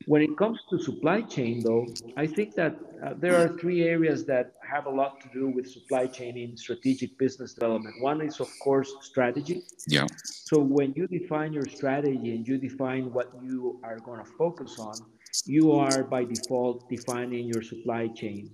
When 0.07 0.21
it 0.21 0.37
comes 0.37 0.59
to 0.69 0.79
supply 0.79 1.19
chain, 1.19 1.61
though, 1.61 1.85
I 2.15 2.27
think 2.27 2.55
that 2.55 2.73
uh, 3.03 3.15
there 3.17 3.35
are 3.35 3.49
three 3.59 3.83
areas 3.83 4.25
that 4.27 4.53
have 4.63 4.85
a 4.85 4.89
lot 4.89 5.19
to 5.19 5.27
do 5.33 5.49
with 5.49 5.69
supply 5.69 6.07
chain 6.07 6.37
in 6.37 6.55
strategic 6.55 7.17
business 7.17 7.53
development. 7.53 7.93
One 7.99 8.21
is, 8.21 8.39
of 8.39 8.47
course, 8.63 8.89
strategy. 9.01 9.63
Yeah. 9.85 10.07
So 10.23 10.61
when 10.61 10.93
you 10.95 11.07
define 11.07 11.51
your 11.51 11.65
strategy 11.65 12.29
and 12.35 12.47
you 12.47 12.57
define 12.57 13.11
what 13.11 13.33
you 13.43 13.81
are 13.83 13.99
going 13.99 14.23
to 14.23 14.31
focus 14.43 14.79
on, 14.79 14.95
you 15.45 15.73
are 15.73 16.05
by 16.05 16.23
default 16.23 16.87
defining 16.89 17.45
your 17.45 17.61
supply 17.61 18.07
chain. 18.07 18.51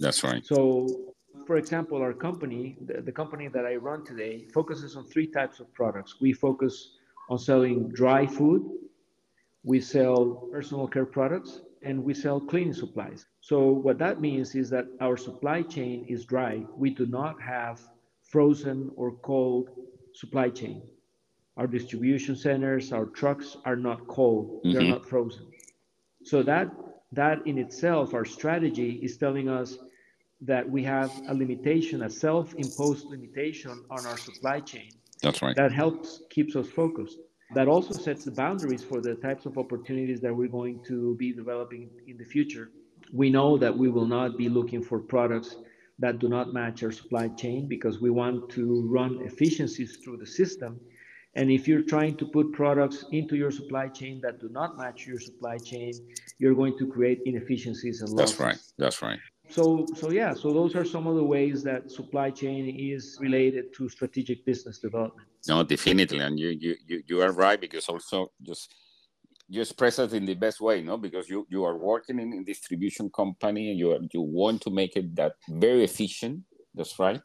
That's 0.00 0.24
right. 0.24 0.44
So, 0.44 1.14
for 1.46 1.56
example, 1.56 1.98
our 2.02 2.12
company, 2.12 2.76
the, 2.84 3.00
the 3.00 3.12
company 3.12 3.46
that 3.46 3.64
I 3.64 3.76
run 3.76 4.04
today, 4.04 4.48
focuses 4.52 4.96
on 4.96 5.04
three 5.06 5.28
types 5.28 5.60
of 5.60 5.72
products. 5.72 6.16
We 6.20 6.32
focus 6.32 6.96
on 7.28 7.38
selling 7.38 7.90
dry 7.90 8.26
food, 8.26 8.62
we 9.62 9.80
sell 9.80 10.48
personal 10.52 10.86
care 10.88 11.06
products, 11.06 11.60
and 11.82 12.02
we 12.04 12.14
sell 12.14 12.40
cleaning 12.40 12.74
supplies. 12.74 13.26
So, 13.40 13.70
what 13.72 13.98
that 13.98 14.20
means 14.20 14.54
is 14.54 14.70
that 14.70 14.86
our 15.00 15.16
supply 15.16 15.62
chain 15.62 16.04
is 16.08 16.24
dry. 16.24 16.64
We 16.76 16.90
do 16.90 17.06
not 17.06 17.40
have 17.40 17.80
frozen 18.22 18.90
or 18.96 19.12
cold 19.16 19.70
supply 20.14 20.50
chain. 20.50 20.82
Our 21.56 21.66
distribution 21.66 22.36
centers, 22.36 22.92
our 22.92 23.06
trucks 23.06 23.56
are 23.64 23.76
not 23.76 24.06
cold, 24.08 24.62
they're 24.70 24.82
Mhm. 24.82 24.88
not 24.88 25.06
frozen. 25.06 25.46
So 26.24 26.42
that 26.44 26.70
that 27.12 27.46
in 27.46 27.58
itself, 27.58 28.14
our 28.14 28.24
strategy 28.24 29.00
is 29.02 29.16
telling 29.18 29.48
us 29.48 29.78
that 30.40 30.68
we 30.68 30.82
have 30.84 31.10
a 31.28 31.34
limitation, 31.34 32.02
a 32.02 32.10
self-imposed 32.10 33.06
limitation 33.08 33.84
on 33.90 34.06
our 34.06 34.18
supply 34.18 34.60
chain 34.60 34.94
That's 35.22 35.42
right. 35.42 35.56
that 35.56 35.72
helps 35.72 36.22
keeps 36.30 36.56
us 36.56 36.68
focused. 36.68 37.18
That 37.54 37.66
also 37.66 37.92
sets 37.92 38.24
the 38.24 38.30
boundaries 38.30 38.84
for 38.84 39.00
the 39.00 39.16
types 39.16 39.44
of 39.44 39.58
opportunities 39.58 40.20
that 40.20 40.34
we're 40.34 40.48
going 40.48 40.82
to 40.84 41.16
be 41.16 41.32
developing 41.32 41.90
in 42.06 42.16
the 42.16 42.24
future. 42.24 42.70
We 43.12 43.28
know 43.28 43.58
that 43.58 43.76
we 43.76 43.88
will 43.88 44.06
not 44.06 44.38
be 44.38 44.48
looking 44.48 44.82
for 44.82 45.00
products 45.00 45.56
that 45.98 46.18
do 46.18 46.28
not 46.28 46.52
match 46.52 46.82
our 46.82 46.92
supply 46.92 47.28
chain 47.28 47.66
because 47.66 48.00
we 48.00 48.10
want 48.10 48.48
to 48.50 48.86
run 48.88 49.20
efficiencies 49.22 49.96
through 49.96 50.18
the 50.18 50.26
system. 50.26 50.80
And 51.34 51.50
if 51.50 51.68
you're 51.68 51.82
trying 51.82 52.16
to 52.16 52.26
put 52.26 52.52
products 52.52 53.04
into 53.12 53.36
your 53.36 53.50
supply 53.50 53.88
chain 53.88 54.20
that 54.22 54.40
do 54.40 54.48
not 54.48 54.78
match 54.78 55.06
your 55.06 55.20
supply 55.20 55.58
chain, 55.58 55.92
you're 56.38 56.54
going 56.54 56.76
to 56.78 56.86
create 56.86 57.20
inefficiencies 57.26 58.00
and 58.00 58.10
losses. 58.10 58.36
That's 58.36 58.40
right. 58.40 58.58
That's 58.78 59.02
right. 59.02 59.18
So, 59.48 59.86
so 59.94 60.10
yeah, 60.10 60.32
so 60.32 60.52
those 60.52 60.74
are 60.74 60.84
some 60.84 61.06
of 61.06 61.16
the 61.16 61.24
ways 61.24 61.62
that 61.64 61.90
supply 61.90 62.30
chain 62.30 62.76
is 62.78 63.18
related 63.20 63.74
to 63.74 63.88
strategic 63.88 64.44
business 64.44 64.78
development. 64.78 65.28
No, 65.48 65.62
definitely, 65.64 66.18
and 66.20 66.38
you 66.38 66.50
you 66.50 66.76
you, 66.86 67.02
you 67.06 67.22
are 67.22 67.32
right 67.32 67.60
because 67.60 67.88
also 67.88 68.30
just 68.42 68.74
you 69.48 69.62
express 69.62 69.98
it 69.98 70.12
in 70.12 70.26
the 70.26 70.34
best 70.34 70.60
way, 70.60 70.82
no? 70.82 70.96
Because 70.96 71.28
you 71.28 71.46
you 71.50 71.64
are 71.64 71.76
working 71.76 72.18
in 72.20 72.32
a 72.34 72.44
distribution 72.44 73.10
company 73.10 73.70
and 73.70 73.78
you 73.78 73.92
are, 73.92 74.00
you 74.12 74.20
want 74.20 74.60
to 74.62 74.70
make 74.70 74.96
it 74.96 75.16
that 75.16 75.32
very 75.48 75.82
efficient. 75.84 76.42
That's 76.74 76.98
right. 76.98 77.20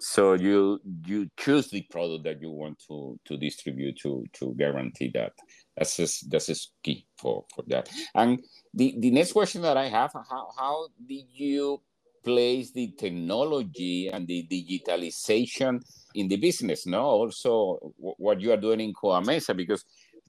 So 0.00 0.32
you 0.32 0.80
you 1.06 1.28
choose 1.38 1.68
the 1.70 1.82
product 1.90 2.24
that 2.24 2.40
you 2.40 2.50
want 2.50 2.82
to 2.88 3.18
to 3.26 3.36
distribute 3.36 3.98
to 4.02 4.24
to 4.34 4.54
guarantee 4.58 5.10
that. 5.14 5.32
That's 5.76 5.96
just 5.96 6.30
that's 6.30 6.46
just 6.46 6.72
key 6.82 7.06
for 7.18 7.44
for 7.54 7.64
that. 7.68 7.88
And 8.14 8.42
the 8.74 8.96
the 8.98 9.10
next 9.10 9.32
question 9.32 9.62
that 9.62 9.76
I 9.76 9.88
have: 9.88 10.12
How 10.12 10.48
how 10.58 10.88
did 11.06 11.26
you 11.32 11.82
place 12.24 12.72
the 12.72 12.92
technology 12.98 14.08
and 14.08 14.26
the 14.26 14.46
digitalization 14.50 15.80
in 16.14 16.28
the 16.28 16.36
business? 16.36 16.86
No, 16.86 17.02
also 17.02 17.78
w- 17.98 18.14
what 18.18 18.40
you 18.40 18.52
are 18.52 18.56
doing 18.56 18.80
in 18.80 18.92
Coamesa 18.92 19.56
because 19.56 19.84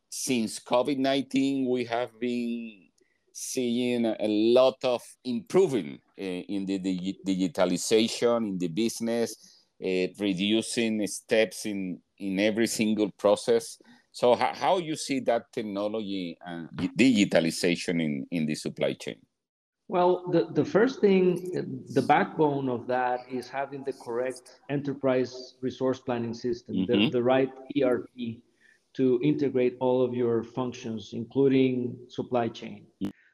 since 0.10 0.60
COVID 0.60 0.98
nineteen 0.98 1.67
we 1.70 1.86
have 1.86 2.12
been 2.20 2.88
seeing 3.34 4.06
a 4.06 4.28
lot 4.28 4.76
of 4.84 5.02
improving 5.24 6.00
uh, 6.20 6.24
in 6.24 6.65
the 6.65 6.80
digi- 6.80 7.17
digitalization 7.26 8.50
in 8.50 8.58
the 8.58 8.67
business, 8.67 9.63
uh, 9.84 10.08
reducing 10.20 11.06
steps 11.08 11.65
in 11.65 12.00
in 12.17 12.39
every 12.39 12.67
single 12.67 13.10
process. 13.17 13.78
So 14.12 14.36
how, 14.36 14.54
how 14.54 14.78
you 14.78 14.96
see 14.96 15.22
that 15.22 15.44
technology 15.54 16.38
and 16.46 16.70
digitalization 16.98 18.02
in, 18.04 18.28
in 18.30 18.46
the 18.46 18.56
supply 18.56 18.94
chain? 18.94 19.15
Well, 19.91 20.23
the, 20.32 20.45
the 20.54 20.63
first 20.63 21.01
thing, 21.01 21.84
the 21.93 22.01
backbone 22.01 22.69
of 22.69 22.88
that 22.88 23.25
is 23.30 23.49
having 23.49 23.84
the 23.84 23.91
correct 23.91 24.62
enterprise 24.69 25.56
resource 25.60 25.99
planning 25.99 26.34
system, 26.34 26.86
the, 26.86 26.93
Mhm. 26.93 27.12
the 27.12 27.21
right 27.21 27.51
ERP 27.75 28.41
to 28.93 29.19
integrate 29.21 29.75
all 29.82 30.01
of 30.01 30.13
your 30.13 30.43
functions, 30.43 31.12
including 31.12 31.97
supply 32.08 32.47
chain. 32.47 32.88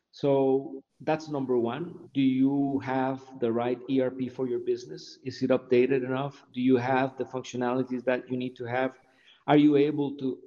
So 0.10 0.82
that's 1.02 1.30
number 1.30 1.60
one. 1.60 2.10
Do 2.16 2.22
you 2.22 2.80
have 2.80 3.22
the 3.40 3.52
right 3.52 3.80
ERP 3.88 4.28
for 4.28 4.48
your 4.48 4.62
business? 4.72 5.20
Is 5.24 5.44
it 5.44 5.52
updated 5.52 6.04
enough? 6.12 6.44
Do 6.56 6.62
you 6.70 6.78
have 6.78 7.10
the 7.20 7.26
functionalities 7.26 8.04
that 8.06 8.22
you 8.32 8.36
need 8.36 8.56
to 8.56 8.66
have? 8.66 8.92
Are 9.46 9.58
you 9.66 9.76
able 9.76 10.10
to 10.22 10.40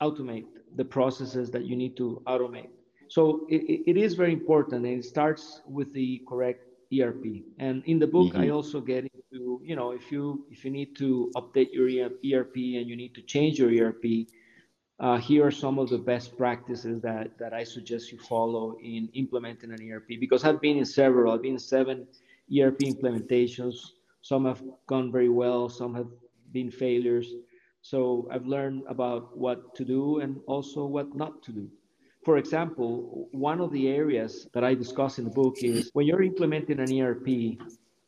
automate 0.00 0.48
the 0.76 0.84
processes 0.86 1.50
that 1.50 1.66
you 1.66 1.76
need 1.76 1.94
to 1.98 2.22
automate? 2.26 2.70
So 3.08 3.46
it, 3.48 3.62
it- 3.86 3.96
is 3.96 4.14
very 4.14 4.32
important, 4.32 4.84
and 4.86 4.98
it 4.98 5.04
starts 5.04 5.62
with 5.68 5.92
the 5.92 6.22
correct 6.28 6.62
ERP. 6.92 7.44
And 7.58 7.82
in 7.86 7.98
the 7.98 8.06
book, 8.06 8.34
I 8.34 8.46
Mhm. 8.46 8.54
also 8.54 8.80
get 8.80 9.04
into 9.04 9.60
you 9.64 9.76
know 9.76 9.90
if 9.92 10.10
you 10.12 10.46
if 10.50 10.64
you 10.64 10.70
need 10.70 10.96
to 10.96 11.30
update 11.36 11.70
your 11.72 11.88
ERP 11.88 12.56
and 12.78 12.88
you 12.88 12.96
need 12.96 13.14
to 13.14 13.22
change 13.22 13.58
your 13.58 13.70
ERP, 13.70 14.26
uh, 15.00 15.18
here 15.18 15.44
are 15.46 15.50
some 15.50 15.78
of 15.78 15.88
the 15.90 15.98
best 15.98 16.36
practices 16.36 17.00
that, 17.02 17.36
that 17.38 17.52
I 17.52 17.64
suggest 17.64 18.12
you 18.12 18.18
follow 18.18 18.76
in 18.82 19.08
implementing 19.14 19.70
an 19.72 19.80
ERP 19.90 20.08
because 20.20 20.44
I've 20.44 20.60
been 20.60 20.78
in 20.78 20.84
several, 20.86 21.32
I've 21.32 21.42
been 21.42 21.54
in 21.54 21.58
seven 21.58 22.06
ERP 22.50 22.78
implementations. 22.94 23.74
Some 24.22 24.44
have 24.46 24.62
gone 24.86 25.12
very 25.12 25.28
well, 25.28 25.68
some 25.68 25.94
have 25.94 26.08
been 26.52 26.70
failures. 26.70 27.34
So 27.82 28.26
I've 28.32 28.46
learned 28.46 28.82
about 28.88 29.36
what 29.36 29.74
to 29.76 29.84
do 29.84 30.20
and 30.20 30.40
also 30.46 30.86
what 30.86 31.14
not 31.14 31.42
to 31.44 31.52
do. 31.52 31.68
For 32.26 32.38
example, 32.38 33.28
one 33.30 33.60
of 33.60 33.70
the 33.70 33.86
areas 33.86 34.48
that 34.52 34.64
I 34.64 34.74
discuss 34.74 35.18
in 35.18 35.24
the 35.24 35.30
book 35.30 35.58
is 35.62 35.90
when 35.92 36.06
you're 36.08 36.24
implementing 36.24 36.80
an 36.80 36.90
ERP, 37.00 37.28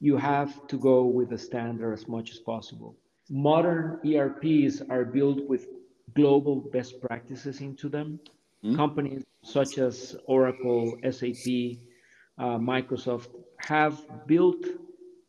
you 0.01 0.17
have 0.17 0.67
to 0.67 0.77
go 0.77 1.05
with 1.05 1.29
the 1.29 1.39
standard 1.39 1.93
as 1.93 2.09
much 2.09 2.33
as 2.33 2.41
possible. 2.41 2.97
Modern 3.31 4.01
ERPs 4.05 4.83
are 4.91 5.05
built 5.05 5.47
with 5.49 5.69
global 6.17 6.57
best 6.57 7.01
practices 7.01 7.61
into 7.61 7.89
them. 7.89 8.19
Mm. 8.65 8.75
Companies 8.75 9.23
such 9.45 9.79
as 9.79 10.17
Oracle, 10.27 10.99
SAP, 11.05 11.79
uh, 12.39 12.59
Microsoft 12.59 13.29
have 13.59 14.05
built 14.27 14.67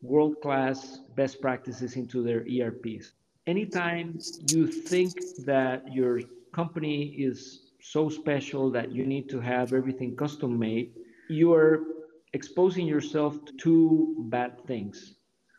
world 0.02 0.34
class 0.42 0.98
best 1.14 1.40
practices 1.40 1.94
into 1.94 2.24
their 2.24 2.44
ERPs. 2.44 3.12
Anytime 3.46 4.18
you 4.48 4.66
think 4.66 5.12
that 5.46 5.94
your 5.94 6.22
company 6.52 7.14
is 7.28 7.69
so 7.82 8.08
special 8.08 8.70
that 8.70 8.92
you 8.92 9.06
need 9.06 9.28
to 9.30 9.40
have 9.40 9.72
everything 9.72 10.16
custom 10.16 10.58
made, 10.58 10.92
you 11.28 11.52
are 11.52 11.84
exposing 12.32 12.86
yourself 12.86 13.44
to 13.46 13.52
two 13.56 14.26
bad 14.28 14.64
things. 14.66 15.16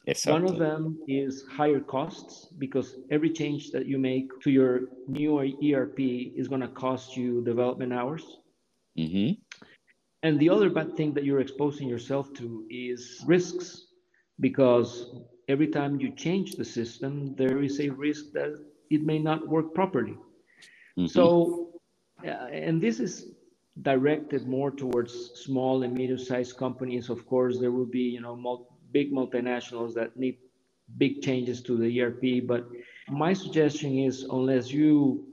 Exactly. 0.07 0.41
One 0.41 0.51
of 0.51 0.59
them 0.59 0.99
is 1.07 1.45
higher 1.51 1.79
costs 1.79 2.47
because 2.57 2.95
every 3.11 3.29
change 3.29 3.71
that 3.71 3.85
you 3.85 3.99
make 3.99 4.27
to 4.41 4.49
your 4.49 4.89
new 5.07 5.39
ERP 5.39 5.99
is 6.35 6.47
going 6.47 6.61
to 6.61 6.67
cost 6.69 7.15
you 7.15 7.43
development 7.43 7.93
hours. 7.93 8.23
Mm-hmm. 8.97 9.39
And 10.23 10.39
the 10.39 10.49
other 10.49 10.69
bad 10.69 10.95
thing 10.97 11.13
that 11.13 11.23
you're 11.23 11.39
exposing 11.39 11.87
yourself 11.87 12.33
to 12.33 12.65
is 12.69 13.23
risks 13.27 13.87
because 14.39 15.15
every 15.47 15.67
time 15.67 15.99
you 15.99 16.11
change 16.15 16.53
the 16.53 16.65
system, 16.65 17.35
there 17.35 17.61
is 17.61 17.79
a 17.79 17.89
risk 17.89 18.31
that 18.33 18.51
it 18.89 19.03
may 19.03 19.19
not 19.19 19.47
work 19.47 19.73
properly. 19.73 20.17
Mhm. 20.97 21.09
So, 21.09 21.70
Uh, 22.25 22.47
and 22.51 22.81
this 22.81 22.99
is 22.99 23.33
directed 23.81 24.47
more 24.47 24.71
towards 24.71 25.31
small 25.35 25.83
and 25.83 25.93
medium-sized 25.93 26.57
companies. 26.57 27.09
Of 27.09 27.25
course, 27.25 27.59
there 27.59 27.71
will 27.71 27.85
be, 27.85 28.01
you 28.01 28.21
know, 28.21 28.35
mul- 28.35 28.77
big 28.91 29.11
multinationals 29.11 29.93
that 29.95 30.17
need 30.17 30.37
big 30.97 31.21
changes 31.21 31.61
to 31.63 31.77
the 31.77 32.01
ERP. 32.01 32.45
But 32.45 32.67
my 33.09 33.33
suggestion 33.33 33.97
is, 33.99 34.23
unless 34.23 34.71
you 34.71 35.25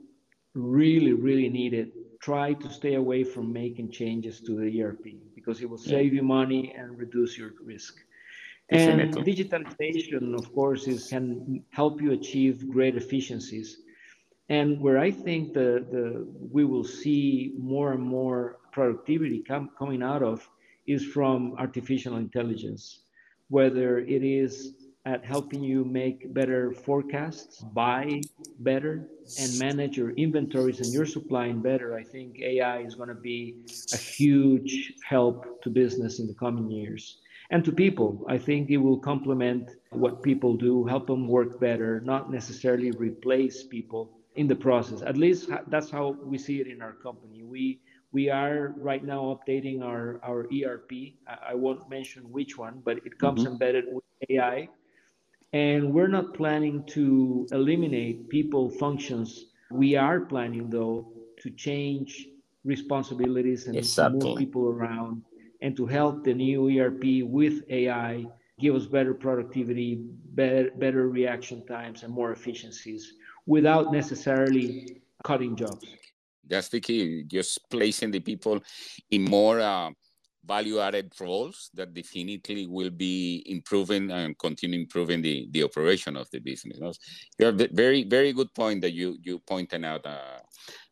really, 0.53 1.13
really 1.13 1.49
need 1.49 1.73
it, 1.73 1.91
try 2.21 2.53
to 2.53 2.69
stay 2.69 2.95
away 2.95 3.23
from 3.23 3.51
making 3.51 3.91
changes 3.91 4.41
to 4.41 4.55
the 4.55 4.81
ERP 4.81 5.05
because 5.35 5.61
it 5.61 5.69
will 5.69 5.77
save 5.77 6.13
you 6.13 6.23
money 6.23 6.73
and 6.77 6.97
reduce 6.97 7.37
your 7.37 7.51
risk. 7.63 7.95
And 8.71 9.13
digitalization, 9.13 10.35
of 10.37 10.53
course, 10.53 10.87
is 10.87 11.07
can 11.07 11.63
help 11.71 12.01
you 12.01 12.11
achieve 12.11 12.69
great 12.69 12.95
efficiencies. 12.95 13.81
And 14.49 14.81
where 14.81 14.97
I 14.97 15.11
think 15.11 15.53
the, 15.53 15.85
the 15.91 16.27
we 16.51 16.65
will 16.65 16.83
see 16.83 17.53
more 17.57 17.93
and 17.93 18.01
more 18.01 18.57
productivity 18.71 19.43
come, 19.47 19.69
coming 19.77 20.01
out 20.01 20.23
of 20.23 20.49
is 20.87 21.05
from 21.05 21.53
artificial 21.59 22.17
intelligence, 22.17 23.01
whether 23.49 23.99
it 23.99 24.23
is 24.23 24.73
at 25.05 25.23
helping 25.23 25.63
you 25.63 25.85
make 25.85 26.33
better 26.33 26.71
forecasts, 26.71 27.61
buy 27.73 28.21
better, 28.59 29.07
and 29.39 29.59
manage 29.59 29.97
your 29.97 30.11
inventories 30.11 30.79
and 30.81 30.91
your 30.91 31.05
supplying 31.05 31.61
better, 31.61 31.95
I 31.95 32.03
think 32.03 32.39
AI 32.41 32.79
is 32.79 32.95
going 32.95 33.09
to 33.09 33.15
be 33.15 33.55
a 33.93 33.97
huge 33.97 34.93
help 35.07 35.61
to 35.63 35.69
business 35.69 36.19
in 36.19 36.27
the 36.27 36.33
coming 36.33 36.69
years. 36.69 37.19
And 37.51 37.63
to 37.65 37.71
people, 37.71 38.25
I 38.27 38.37
think 38.37 38.69
it 38.69 38.77
will 38.77 38.99
complement 38.99 39.71
what 39.91 40.21
people 40.21 40.55
do, 40.55 40.85
help 40.85 41.07
them 41.07 41.27
work 41.27 41.59
better, 41.59 42.01
not 42.01 42.31
necessarily 42.31 42.91
replace 42.91 43.63
people 43.63 44.18
in 44.35 44.47
the 44.47 44.55
process. 44.55 45.01
At 45.01 45.17
least 45.17 45.49
that's 45.67 45.89
how 45.89 46.15
we 46.23 46.37
see 46.37 46.61
it 46.61 46.67
in 46.67 46.81
our 46.81 46.93
company. 46.93 47.43
We 47.43 47.79
we 48.11 48.29
are 48.29 48.73
right 48.77 49.03
now 49.03 49.37
updating 49.37 49.83
our, 49.83 50.19
our 50.23 50.47
ERP. 50.51 50.91
I, 51.27 51.51
I 51.51 51.53
won't 51.53 51.87
mention 51.89 52.23
which 52.31 52.57
one, 52.57 52.81
but 52.83 52.97
it 53.05 53.19
comes 53.19 53.41
mm-hmm. 53.41 53.51
embedded 53.51 53.85
with 53.91 54.03
AI 54.29 54.67
and 55.53 55.93
we're 55.93 56.07
not 56.07 56.33
planning 56.33 56.83
to 56.85 57.47
eliminate 57.51 58.29
people 58.29 58.69
functions. 58.69 59.45
We 59.71 59.95
are 59.95 60.21
planning, 60.21 60.69
though, 60.69 61.11
to 61.41 61.49
change 61.51 62.27
responsibilities 62.63 63.67
and 63.67 63.75
exactly. 63.75 64.29
move 64.29 64.37
people 64.37 64.67
around 64.67 65.23
and 65.61 65.75
to 65.75 65.85
help 65.85 66.23
the 66.23 66.33
new 66.33 66.79
ERP 66.79 67.23
with 67.23 67.63
AI 67.69 68.25
give 68.59 68.75
us 68.75 68.85
better 68.85 69.13
productivity, 69.13 69.95
better, 70.33 70.69
better 70.77 71.09
reaction 71.09 71.65
times, 71.65 72.03
and 72.03 72.13
more 72.13 72.31
efficiencies 72.31 73.13
without 73.49 73.91
necessarily 73.91 75.01
cutting 75.23 75.55
jobs. 75.55 75.85
That's 76.47 76.69
the 76.69 76.79
key, 76.79 77.23
just 77.27 77.59
placing 77.71 78.11
the 78.11 78.19
people 78.19 78.61
in 79.09 79.23
more 79.23 79.59
uh, 79.59 79.89
value 80.45 80.79
added 80.79 81.11
roles 81.19 81.71
that 81.73 81.93
definitely 81.93 82.67
will 82.67 82.91
be 82.91 83.43
improving 83.47 84.11
and 84.11 84.37
continue 84.37 84.79
improving 84.79 85.21
the, 85.23 85.47
the 85.51 85.63
operation 85.63 86.15
of 86.15 86.29
the 86.31 86.39
business. 86.39 86.77
You 87.39 87.47
have 87.47 87.59
a 87.59 87.67
very, 87.71 88.03
very 88.03 88.33
good 88.33 88.53
point 88.53 88.81
that 88.81 88.93
you, 88.93 89.17
you 89.23 89.39
pointed 89.39 89.83
out, 89.83 90.05
uh, 90.05 90.39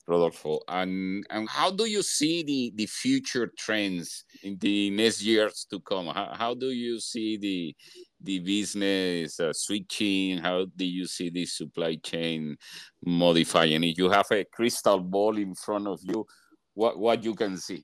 Rodolfo. 0.08 0.60
And, 0.68 1.26
and 1.30 1.48
how 1.50 1.70
do 1.70 1.86
you 1.86 2.02
see 2.02 2.42
the, 2.42 2.74
the 2.76 2.88
future 2.88 3.52
trends 3.58 4.26
in 4.42 4.58
the 4.60 4.90
next 4.90 5.22
years 5.22 5.68
to 5.70 5.80
come? 5.80 6.08
How, 6.08 6.34
how 6.34 6.54
do 6.56 6.72
you 6.72 7.00
see 7.00 7.38
the, 7.38 7.76
the 8.22 8.40
business 8.40 9.40
uh, 9.40 9.54
switching? 9.54 10.38
How 10.38 10.66
do 10.76 10.86
you 10.86 11.06
see 11.06 11.30
the 11.30 11.46
supply 11.46 11.96
chain 11.96 12.58
modifying? 13.06 13.84
If 13.84 13.98
you 13.98 14.10
have 14.10 14.32
a 14.32 14.46
crystal 14.46 15.00
ball 15.00 15.38
in 15.38 15.56
front 15.56 15.88
of 15.88 16.00
you, 16.04 16.26
what, 16.74 17.00
what 17.00 17.24
you 17.24 17.34
can 17.34 17.58
see? 17.58 17.84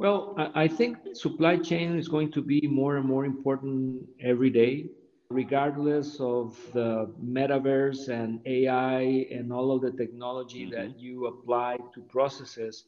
Well, 0.00 0.34
I 0.54 0.66
think 0.66 0.96
supply 1.12 1.58
chain 1.58 1.98
is 1.98 2.08
going 2.08 2.32
to 2.32 2.40
be 2.40 2.66
more 2.66 2.96
and 2.96 3.06
more 3.06 3.26
important 3.26 4.02
every 4.18 4.48
day, 4.48 4.86
regardless 5.28 6.18
of 6.20 6.56
the 6.72 7.12
metaverse 7.22 8.08
and 8.08 8.40
AI 8.46 9.26
and 9.30 9.52
all 9.52 9.72
of 9.72 9.82
the 9.82 9.90
technology 9.90 10.64
mm-hmm. 10.64 10.74
that 10.74 10.98
you 10.98 11.26
apply 11.26 11.76
to 11.94 12.00
processes. 12.00 12.84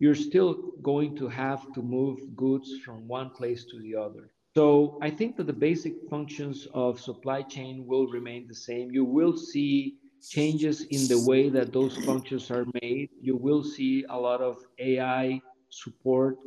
You're 0.00 0.16
still 0.16 0.72
going 0.82 1.16
to 1.18 1.28
have 1.28 1.72
to 1.74 1.80
move 1.80 2.18
goods 2.34 2.78
from 2.84 3.06
one 3.06 3.30
place 3.30 3.64
to 3.66 3.80
the 3.80 3.94
other. 3.94 4.32
So 4.56 4.98
I 5.02 5.10
think 5.10 5.36
that 5.36 5.46
the 5.46 5.52
basic 5.52 5.94
functions 6.10 6.66
of 6.74 7.00
supply 7.00 7.42
chain 7.42 7.86
will 7.86 8.06
remain 8.08 8.46
the 8.48 8.54
same. 8.54 8.90
You 8.90 9.04
will 9.04 9.36
see 9.36 9.96
changes 10.26 10.82
in 10.90 11.06
the 11.06 11.24
way 11.26 11.48
that 11.48 11.72
those 11.72 11.96
functions 12.04 12.50
are 12.50 12.66
made. 12.82 13.10
You 13.20 13.36
will 13.36 13.62
see 13.62 14.04
a 14.08 14.18
lot 14.18 14.40
of 14.40 14.56
AI 14.78 15.40
support 15.70 16.38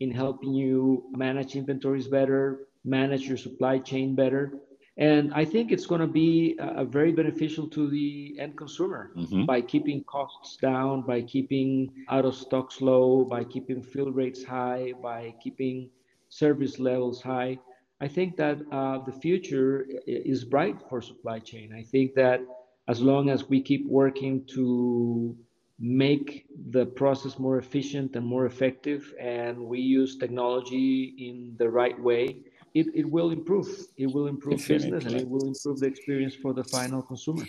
in 0.00 0.10
helping 0.10 0.54
you 0.54 1.04
manage 1.12 1.54
inventories 1.54 2.08
better, 2.08 2.66
manage 2.84 3.28
your 3.28 3.36
supply 3.36 3.78
chain 3.78 4.14
better. 4.14 4.54
And 4.96 5.32
I 5.32 5.44
think 5.44 5.70
it's 5.72 5.86
going 5.86 6.00
to 6.00 6.06
be 6.06 6.58
uh, 6.58 6.84
very 6.84 7.12
beneficial 7.12 7.68
to 7.68 7.88
the 7.88 8.36
end 8.38 8.56
consumer 8.56 9.12
mm-hmm. 9.16 9.44
by 9.44 9.60
keeping 9.62 10.04
costs 10.04 10.56
down, 10.56 11.02
by 11.02 11.22
keeping 11.22 11.90
out 12.08 12.24
of 12.24 12.34
stocks 12.34 12.80
low, 12.80 13.24
by 13.24 13.44
keeping 13.44 13.80
fill 13.80 14.10
rates 14.10 14.44
high, 14.44 14.92
by 15.02 15.34
keeping 15.42 15.88
service 16.30 16.78
levels 16.78 17.20
high. 17.20 17.58
I 18.00 18.08
think 18.08 18.36
that 18.38 18.58
uh, 18.72 18.98
the 19.04 19.12
future 19.12 19.86
is 20.06 20.44
bright 20.44 20.78
for 20.88 21.02
supply 21.02 21.38
chain. 21.38 21.74
I 21.74 21.82
think 21.82 22.14
that 22.14 22.40
as 22.88 23.00
long 23.00 23.28
as 23.28 23.48
we 23.48 23.60
keep 23.60 23.86
working 23.86 24.44
to 24.54 25.36
make 25.80 26.46
the 26.70 26.84
process 26.84 27.38
more 27.38 27.58
efficient 27.58 28.14
and 28.16 28.24
more 28.26 28.44
effective 28.44 29.14
and 29.18 29.58
we 29.58 29.80
use 29.80 30.18
technology 30.18 31.14
in 31.18 31.56
the 31.58 31.68
right 31.68 31.98
way 31.98 32.36
it, 32.74 32.86
it 32.94 33.10
will 33.10 33.30
improve 33.30 33.68
it 33.96 34.06
will 34.06 34.26
improve 34.26 34.58
definitely. 34.58 34.90
business 34.90 35.04
and 35.06 35.16
it 35.22 35.28
will 35.28 35.46
improve 35.46 35.80
the 35.80 35.86
experience 35.86 36.34
for 36.34 36.52
the 36.52 36.64
final 36.64 37.00
consumer 37.00 37.46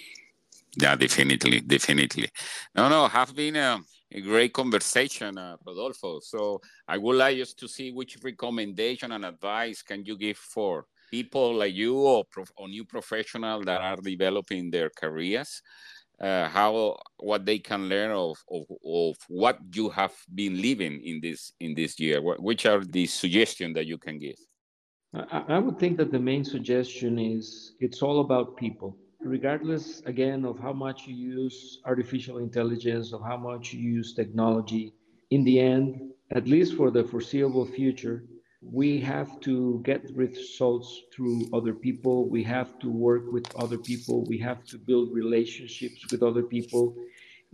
yeah 0.78 0.96
definitely 0.96 1.60
definitely 1.60 2.30
no 2.74 2.88
no 2.88 3.06
have 3.10 3.36
been 3.36 3.58
a, 3.58 3.78
a 4.12 4.21
great 4.21 4.54
conversation 4.54 5.38
uh, 5.38 5.58
rodolfo. 5.65 6.19
So 6.19 6.62
i 6.88 6.97
would 6.97 7.17
like 7.17 7.38
just 7.38 7.58
to 7.60 7.67
see 7.67 7.91
which 7.91 8.17
recommendation 8.24 9.12
and 9.12 9.26
advice 9.26 9.82
can 9.82 10.06
you 10.06 10.17
give 10.17 10.38
for 10.38 10.86
people 11.12 11.56
like 11.56 11.74
you 11.74 11.97
or, 11.97 12.24
prof- 12.26 12.54
or 12.58 12.67
new 12.67 12.86
professional 12.86 13.62
that 13.63 13.82
are 13.82 13.97
developing 13.97 14.71
their 14.71 14.89
careers. 14.89 15.62
Uh, 16.19 16.47
how 16.47 16.95
what 17.17 17.45
they 17.45 17.58
can 17.58 17.89
learn 17.89 18.12
of, 18.12 18.38
of, 18.52 18.63
of 18.86 19.15
what 19.28 19.58
you 19.74 19.89
have 19.89 20.13
been 20.36 20.62
living 20.62 21.02
in 21.04 21.19
this 21.19 21.52
in 21.60 21.74
this 21.74 22.00
year. 22.00 22.21
What, 22.21 22.39
which 22.39 22.67
are 22.67 22.86
the 22.86 23.08
suggestions 23.08 23.74
that 23.74 23.88
you 23.88 23.97
can 23.97 24.19
give? 24.19 24.38
I, 25.15 25.43
I 25.47 25.58
would 25.58 25.80
think 25.80 25.97
that 25.97 26.12
the 26.12 26.19
main 26.19 26.45
suggestion 26.45 27.17
is 27.17 27.74
it's 27.80 28.04
all 28.04 28.21
about 28.21 28.56
people 28.56 28.95
regardless 29.23 30.01
again 30.01 30.45
of 30.45 30.60
how 30.60 30.73
much 30.73 31.07
you 31.07 31.15
use 31.15 31.79
artificial 31.86 32.38
intelligence 32.38 33.13
of 33.13 33.21
how 33.21 33.38
much 33.38 33.73
you 33.73 33.79
use 33.79 34.13
technology 34.13 34.93
in 35.29 35.43
the 35.43 35.60
end 35.60 36.12
at 36.31 36.47
least 36.47 36.75
for 36.75 36.91
the 36.91 37.03
foreseeable 37.03 37.65
future 37.65 38.23
we 38.62 38.99
have 38.99 39.39
to 39.39 39.81
get 39.84 40.03
results 40.15 41.01
through 41.12 41.49
other 41.51 41.73
people. 41.73 42.29
We 42.29 42.43
have 42.43 42.77
to 42.79 42.89
work 42.91 43.31
with 43.31 43.53
other 43.55 43.77
people. 43.77 44.23
We 44.25 44.38
have 44.39 44.63
to 44.65 44.77
build 44.77 45.13
relationships 45.13 46.12
with 46.12 46.21
other 46.21 46.43
people 46.43 46.95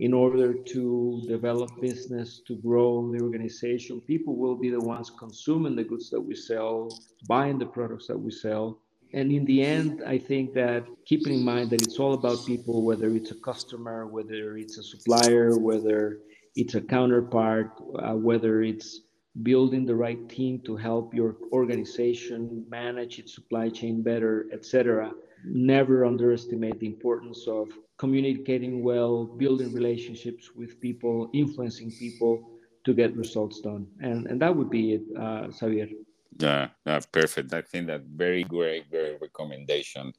in 0.00 0.12
order 0.12 0.52
to 0.52 1.22
develop 1.26 1.70
business, 1.80 2.40
to 2.46 2.56
grow 2.56 3.10
the 3.10 3.22
organization. 3.22 4.00
People 4.02 4.36
will 4.36 4.54
be 4.54 4.70
the 4.70 4.80
ones 4.80 5.10
consuming 5.10 5.74
the 5.74 5.82
goods 5.82 6.10
that 6.10 6.20
we 6.20 6.36
sell, 6.36 6.88
buying 7.26 7.58
the 7.58 7.66
products 7.66 8.06
that 8.06 8.18
we 8.18 8.30
sell. 8.30 8.78
And 9.12 9.32
in 9.32 9.44
the 9.46 9.62
end, 9.62 10.02
I 10.06 10.18
think 10.18 10.52
that 10.54 10.84
keeping 11.06 11.34
in 11.34 11.44
mind 11.44 11.70
that 11.70 11.82
it's 11.82 11.98
all 11.98 12.14
about 12.14 12.44
people, 12.46 12.82
whether 12.82 13.08
it's 13.10 13.30
a 13.30 13.36
customer, 13.36 14.06
whether 14.06 14.56
it's 14.56 14.76
a 14.78 14.82
supplier, 14.82 15.58
whether 15.58 16.18
it's 16.54 16.74
a 16.74 16.80
counterpart, 16.80 17.70
uh, 17.98 18.14
whether 18.14 18.62
it's 18.62 19.00
building 19.42 19.86
the 19.86 19.94
right 19.94 20.28
team 20.28 20.60
to 20.66 20.76
help 20.76 21.14
your 21.14 21.36
organization 21.52 22.64
manage 22.68 23.18
its 23.18 23.34
supply 23.34 23.68
chain 23.68 24.02
better, 24.02 24.46
etc. 24.52 25.12
Never 25.44 26.04
underestimate 26.04 26.78
the 26.80 26.86
importance 26.86 27.46
of 27.46 27.68
communicating 27.98 28.82
well, 28.82 29.24
building 29.24 29.72
relationships 29.72 30.50
with 30.54 30.80
people, 30.80 31.30
influencing 31.32 31.92
people 31.92 32.50
to 32.84 32.94
get 32.94 33.16
results 33.16 33.60
done. 33.60 33.86
And 34.00 34.26
and 34.26 34.40
that 34.42 34.54
would 34.54 34.70
be 34.70 34.94
it, 34.94 35.02
uh, 35.16 35.50
Xavier. 35.50 35.88
Yeah, 36.36 36.68
yeah, 36.84 37.00
perfect. 37.10 37.52
I 37.52 37.62
think 37.62 37.86
that 37.86 38.02
very 38.04 38.44
great, 38.44 38.90
great 38.90 39.20
recommendation, 39.20 40.12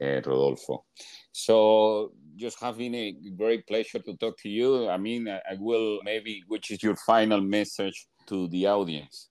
uh, 0.00 0.20
Rodolfo. 0.24 0.84
So 1.32 2.12
just 2.36 2.60
having 2.60 2.94
a 2.94 3.16
great 3.36 3.66
pleasure 3.66 3.98
to 4.00 4.16
talk 4.16 4.38
to 4.42 4.48
you. 4.48 4.88
I 4.88 4.96
mean, 4.98 5.28
I, 5.28 5.40
I 5.50 5.56
will 5.58 6.00
maybe, 6.04 6.44
which 6.46 6.70
is 6.70 6.82
your 6.82 6.96
final 6.96 7.40
message 7.40 8.06
to 8.26 8.48
the 8.48 8.66
audience? 8.66 9.30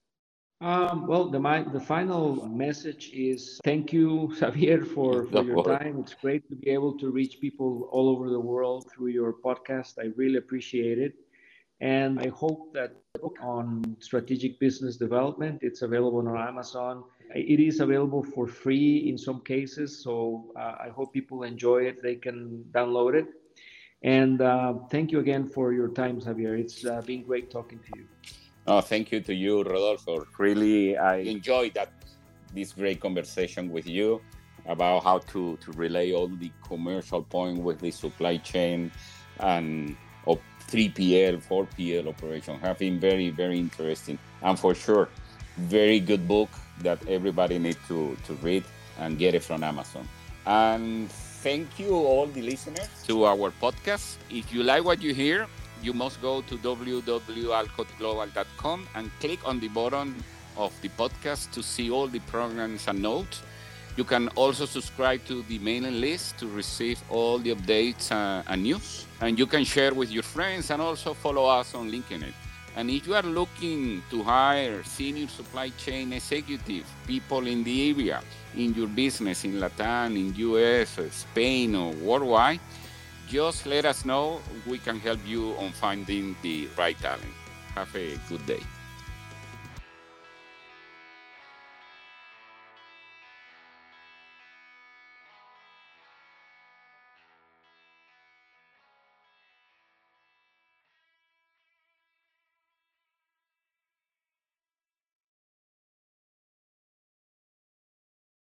Um, 0.60 1.06
well, 1.06 1.30
the, 1.30 1.38
my, 1.38 1.62
the 1.62 1.80
final 1.80 2.48
message 2.48 3.10
is 3.14 3.60
thank 3.64 3.92
you, 3.92 4.34
Xavier, 4.38 4.84
for, 4.84 5.24
for 5.26 5.44
your 5.44 5.62
time. 5.62 6.00
It's 6.00 6.14
great 6.14 6.48
to 6.48 6.56
be 6.56 6.70
able 6.70 6.98
to 6.98 7.10
reach 7.10 7.40
people 7.40 7.88
all 7.92 8.08
over 8.08 8.28
the 8.28 8.40
world 8.40 8.90
through 8.92 9.08
your 9.08 9.32
podcast. 9.32 9.94
I 10.00 10.10
really 10.16 10.38
appreciate 10.38 10.98
it. 10.98 11.14
And 11.80 12.18
I 12.18 12.28
hope 12.28 12.74
that 12.74 12.96
book 13.20 13.36
on 13.40 13.96
strategic 14.00 14.58
business 14.58 14.96
development, 14.96 15.60
it's 15.62 15.82
available 15.82 16.18
on 16.26 16.36
Amazon. 16.36 17.04
It 17.34 17.60
is 17.60 17.80
available 17.80 18.22
for 18.22 18.46
free 18.48 19.08
in 19.08 19.16
some 19.16 19.40
cases. 19.42 20.02
So 20.02 20.52
uh, 20.56 20.86
I 20.86 20.88
hope 20.94 21.12
people 21.12 21.44
enjoy 21.44 21.82
it. 21.82 22.02
They 22.02 22.16
can 22.16 22.64
download 22.72 23.14
it. 23.14 23.26
And 24.02 24.40
uh, 24.40 24.74
thank 24.90 25.12
you 25.12 25.20
again 25.20 25.46
for 25.46 25.72
your 25.72 25.88
time, 25.88 26.20
Xavier. 26.20 26.56
It's 26.56 26.84
uh, 26.84 27.00
been 27.02 27.22
great 27.22 27.50
talking 27.50 27.78
to 27.78 27.98
you. 27.98 28.06
Oh, 28.66 28.80
thank 28.80 29.12
you 29.12 29.20
to 29.20 29.34
you, 29.34 29.62
Rodolfo. 29.62 30.26
Really, 30.38 30.96
I 30.96 31.16
enjoyed 31.18 31.74
that 31.74 31.92
this 32.54 32.72
great 32.72 33.00
conversation 33.00 33.70
with 33.70 33.86
you 33.86 34.20
about 34.66 35.02
how 35.04 35.18
to, 35.18 35.56
to 35.56 35.72
relay 35.72 36.12
all 36.12 36.28
the 36.28 36.50
commercial 36.66 37.22
point 37.22 37.58
with 37.58 37.80
the 37.80 37.90
supply 37.90 38.36
chain 38.36 38.92
and 39.40 39.96
3PL, 40.68 41.42
4PL 41.42 42.08
operation. 42.08 42.58
Have 42.60 42.78
been 42.78 43.00
very, 43.00 43.30
very 43.30 43.58
interesting. 43.58 44.18
And 44.42 44.58
for 44.58 44.74
sure, 44.74 45.08
very 45.56 46.00
good 46.00 46.28
book, 46.28 46.50
that 46.82 46.98
everybody 47.08 47.58
needs 47.58 47.78
to, 47.88 48.16
to 48.26 48.34
read 48.34 48.62
and 48.98 49.18
get 49.18 49.34
it 49.34 49.42
from 49.42 49.64
Amazon. 49.64 50.06
And 50.46 51.10
thank 51.42 51.78
you, 51.78 51.94
all 51.94 52.26
the 52.26 52.40
listeners, 52.42 52.88
to 53.06 53.24
our 53.24 53.50
podcast. 53.60 54.16
If 54.30 54.52
you 54.52 54.62
like 54.62 54.84
what 54.84 55.02
you 55.02 55.12
hear, 55.14 55.46
you 55.82 55.92
must 55.92 56.22
go 56.22 56.42
to 56.42 56.56
www.alcottglobal.com 56.56 58.88
and 58.94 59.10
click 59.20 59.40
on 59.46 59.58
the 59.60 59.68
button 59.68 60.14
of 60.56 60.72
the 60.82 60.88
podcast 60.90 61.50
to 61.52 61.62
see 61.62 61.90
all 61.90 62.08
the 62.08 62.20
programs 62.20 62.88
and 62.88 63.02
notes. 63.02 63.42
You 63.98 64.04
can 64.04 64.28
also 64.36 64.64
subscribe 64.64 65.24
to 65.24 65.42
the 65.48 65.58
mailing 65.58 66.00
list 66.00 66.38
to 66.38 66.46
receive 66.46 67.02
all 67.10 67.36
the 67.40 67.52
updates 67.52 68.12
uh, 68.12 68.44
and 68.46 68.62
news. 68.62 69.06
And 69.20 69.36
you 69.36 69.44
can 69.44 69.64
share 69.64 69.92
with 69.92 70.12
your 70.12 70.22
friends 70.22 70.70
and 70.70 70.80
also 70.80 71.14
follow 71.14 71.46
us 71.46 71.74
on 71.74 71.90
LinkedIn. 71.90 72.32
And 72.76 72.90
if 72.90 73.08
you 73.08 73.16
are 73.16 73.24
looking 73.24 74.04
to 74.10 74.22
hire 74.22 74.84
senior 74.84 75.26
supply 75.26 75.70
chain 75.70 76.12
executive 76.12 76.86
people 77.08 77.44
in 77.48 77.64
the 77.64 77.90
area, 77.90 78.22
in 78.54 78.72
your 78.72 78.86
business 78.86 79.42
in 79.42 79.58
Latin, 79.58 80.16
in 80.16 80.32
US, 80.32 80.96
Spain, 81.10 81.74
or 81.74 81.90
worldwide, 81.94 82.60
just 83.26 83.66
let 83.66 83.84
us 83.84 84.04
know. 84.04 84.40
We 84.64 84.78
can 84.78 85.00
help 85.00 85.18
you 85.26 85.56
on 85.58 85.72
finding 85.72 86.36
the 86.40 86.68
right 86.78 86.96
talent. 87.00 87.34
Have 87.74 87.92
a 87.96 88.16
good 88.28 88.46
day. 88.46 88.62